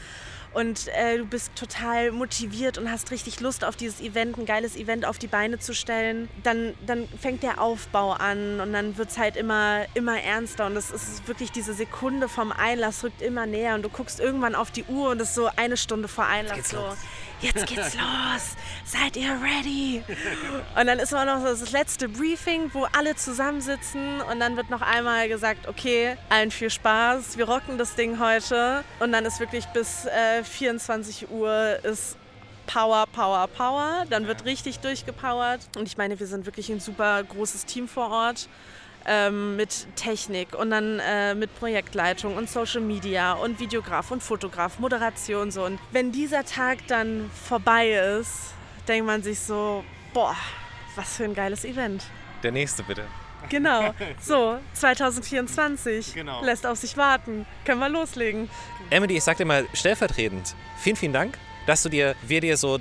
Und 0.52 0.88
äh, 0.88 1.18
du 1.18 1.26
bist 1.26 1.54
total 1.54 2.10
motiviert 2.10 2.76
und 2.76 2.90
hast 2.90 3.12
richtig 3.12 3.40
Lust 3.40 3.64
auf 3.64 3.76
dieses 3.76 4.00
Event, 4.00 4.36
ein 4.36 4.46
geiles 4.46 4.76
Event 4.76 5.04
auf 5.06 5.18
die 5.18 5.28
Beine 5.28 5.58
zu 5.58 5.74
stellen. 5.74 6.28
Dann, 6.42 6.74
dann 6.84 7.08
fängt 7.20 7.44
der 7.44 7.60
Aufbau 7.60 8.12
an 8.12 8.60
und 8.60 8.72
dann 8.72 8.98
wird 8.98 9.10
es 9.10 9.18
halt 9.18 9.36
immer, 9.36 9.84
immer 9.94 10.20
ernster. 10.20 10.66
Und 10.66 10.76
es 10.76 10.90
ist 10.90 11.28
wirklich 11.28 11.52
diese 11.52 11.72
Sekunde 11.72 12.28
vom 12.28 12.50
Einlass 12.50 13.04
rückt 13.04 13.22
immer 13.22 13.46
näher. 13.46 13.76
Und 13.76 13.82
du 13.82 13.88
guckst 13.88 14.18
irgendwann 14.18 14.56
auf 14.56 14.72
die 14.72 14.84
Uhr 14.84 15.10
und 15.10 15.20
es 15.20 15.28
ist 15.28 15.34
so 15.36 15.48
eine 15.54 15.76
Stunde 15.76 16.08
vor 16.08 16.26
Einlass 16.26 16.70
so. 16.70 16.78
Jetzt 17.40 17.66
geht's 17.66 17.94
los. 17.94 18.56
Seid 18.84 19.16
ihr 19.16 19.30
ready? 19.40 20.02
Und 20.78 20.86
dann 20.86 20.98
ist 20.98 21.12
immer 21.12 21.24
noch 21.24 21.42
das 21.42 21.72
letzte 21.72 22.08
Briefing, 22.08 22.70
wo 22.72 22.86
alle 22.96 23.16
zusammensitzen 23.16 24.20
und 24.20 24.40
dann 24.40 24.56
wird 24.56 24.70
noch 24.70 24.82
einmal 24.82 25.28
gesagt, 25.28 25.66
okay, 25.68 26.16
allen 26.28 26.50
viel 26.50 26.70
Spaß, 26.70 27.38
wir 27.38 27.48
rocken 27.48 27.78
das 27.78 27.94
Ding 27.94 28.18
heute. 28.20 28.84
Und 29.00 29.12
dann 29.12 29.24
ist 29.24 29.40
wirklich 29.40 29.66
bis 29.66 30.06
äh, 30.06 30.44
24 30.44 31.30
Uhr 31.30 31.78
ist 31.84 32.16
Power, 32.66 33.06
Power, 33.06 33.48
Power. 33.48 34.04
Dann 34.10 34.26
wird 34.26 34.44
richtig 34.44 34.78
durchgepowert. 34.80 35.60
Und 35.76 35.86
ich 35.86 35.96
meine, 35.96 36.18
wir 36.20 36.26
sind 36.26 36.46
wirklich 36.46 36.70
ein 36.70 36.80
super 36.80 37.22
großes 37.22 37.64
Team 37.66 37.88
vor 37.88 38.10
Ort. 38.10 38.48
Ähm, 39.06 39.56
mit 39.56 39.86
Technik 39.96 40.54
und 40.54 40.70
dann 40.70 40.98
äh, 41.00 41.34
mit 41.34 41.58
Projektleitung 41.58 42.36
und 42.36 42.50
Social 42.50 42.82
Media 42.82 43.32
und 43.32 43.58
Videograf 43.58 44.10
und 44.10 44.22
Fotograf, 44.22 44.78
Moderation 44.78 45.50
so. 45.50 45.64
Und 45.64 45.80
wenn 45.90 46.12
dieser 46.12 46.44
Tag 46.44 46.86
dann 46.86 47.30
vorbei 47.48 47.92
ist, 48.20 48.52
denkt 48.86 49.06
man 49.06 49.22
sich 49.22 49.40
so, 49.40 49.84
boah, 50.12 50.36
was 50.96 51.16
für 51.16 51.24
ein 51.24 51.34
geiles 51.34 51.64
Event. 51.64 52.04
Der 52.42 52.52
nächste 52.52 52.82
bitte. 52.82 53.04
Genau, 53.48 53.94
so 54.20 54.58
2024 54.74 56.14
Genau. 56.14 56.44
lässt 56.44 56.66
auf 56.66 56.78
sich 56.78 56.96
warten. 56.96 57.46
Können 57.64 57.80
wir 57.80 57.88
loslegen. 57.88 58.50
Emily, 58.90 59.16
ich 59.16 59.24
sag 59.24 59.38
dir 59.38 59.46
mal 59.46 59.66
stellvertretend, 59.72 60.54
vielen, 60.78 60.96
vielen 60.96 61.12
Dank, 61.12 61.38
dass 61.66 61.82
du 61.82 61.88
dir, 61.88 62.14
wir 62.26 62.40
dir 62.42 62.56
so 62.56 62.78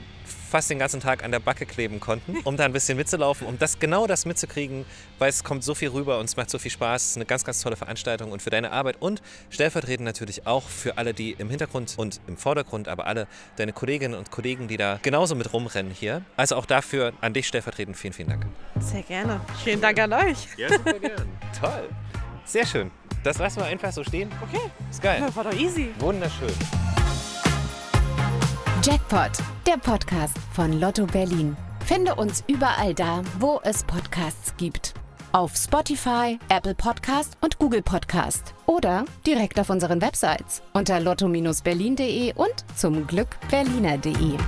fast 0.49 0.69
den 0.69 0.79
ganzen 0.79 0.99
Tag 0.99 1.23
an 1.23 1.31
der 1.31 1.39
Backe 1.39 1.65
kleben 1.65 1.99
konnten, 1.99 2.37
um 2.43 2.57
da 2.57 2.65
ein 2.65 2.73
bisschen 2.73 2.97
mitzulaufen, 2.97 3.47
um 3.47 3.57
das 3.57 3.79
genau 3.79 4.07
das 4.07 4.25
mitzukriegen, 4.25 4.85
weil 5.19 5.29
es 5.29 5.43
kommt 5.43 5.63
so 5.63 5.75
viel 5.75 5.89
rüber 5.89 6.19
und 6.19 6.25
es 6.25 6.35
macht 6.35 6.49
so 6.49 6.57
viel 6.57 6.71
Spaß. 6.71 7.01
Es 7.01 7.09
ist 7.11 7.15
eine 7.17 7.25
ganz, 7.25 7.43
ganz 7.43 7.61
tolle 7.61 7.75
Veranstaltung 7.75 8.31
und 8.31 8.41
für 8.41 8.49
deine 8.49 8.71
Arbeit 8.71 8.97
und 8.99 9.21
stellvertretend 9.49 10.05
natürlich 10.05 10.47
auch 10.47 10.63
für 10.63 10.97
alle, 10.97 11.13
die 11.13 11.31
im 11.31 11.49
Hintergrund 11.49 11.93
und 11.97 12.19
im 12.27 12.37
Vordergrund, 12.37 12.87
aber 12.87 13.05
alle 13.05 13.27
deine 13.55 13.73
Kolleginnen 13.73 14.15
und 14.15 14.31
Kollegen, 14.31 14.67
die 14.67 14.77
da 14.77 14.99
genauso 15.01 15.35
mit 15.35 15.53
rumrennen 15.53 15.91
hier. 15.91 16.23
Also 16.35 16.55
auch 16.55 16.65
dafür 16.65 17.13
an 17.21 17.33
dich 17.33 17.47
stellvertretend 17.47 17.95
vielen, 17.95 18.13
vielen 18.13 18.29
Dank. 18.29 18.45
Sehr 18.79 19.03
gerne. 19.03 19.41
Vielen 19.63 19.81
Dank 19.81 19.99
an 19.99 20.13
euch. 20.13 20.47
Ja, 20.57 20.69
super 20.69 20.93
gern. 20.99 21.27
Toll. 21.59 21.89
Sehr 22.45 22.65
schön. 22.65 22.89
Das 23.23 23.37
lassen 23.37 23.59
wir 23.59 23.65
einfach 23.65 23.91
so 23.91 24.03
stehen. 24.03 24.31
Okay. 24.41 24.61
Ist 24.89 25.01
geil. 25.01 25.21
Ja, 25.21 25.35
war 25.35 25.43
doch 25.43 25.53
easy. 25.53 25.89
Wunderschön. 25.99 26.49
Jackpot, 28.89 29.29
der 29.67 29.77
Podcast 29.77 30.35
von 30.51 30.79
Lotto 30.79 31.05
Berlin. 31.05 31.55
Finde 31.85 32.15
uns 32.15 32.43
überall 32.47 32.95
da, 32.95 33.21
wo 33.37 33.61
es 33.63 33.83
Podcasts 33.83 34.55
gibt. 34.57 34.95
Auf 35.31 35.55
Spotify, 35.55 36.39
Apple 36.49 36.73
Podcast 36.73 37.37
und 37.41 37.59
Google 37.59 37.83
Podcast. 37.83 38.55
Oder 38.65 39.05
direkt 39.27 39.59
auf 39.59 39.69
unseren 39.69 40.01
Websites 40.01 40.63
unter 40.73 40.99
lotto-berlin.de 40.99 42.33
und 42.33 42.65
zum 42.75 43.05
Glück 43.05 43.37
berliner.de. 43.51 44.39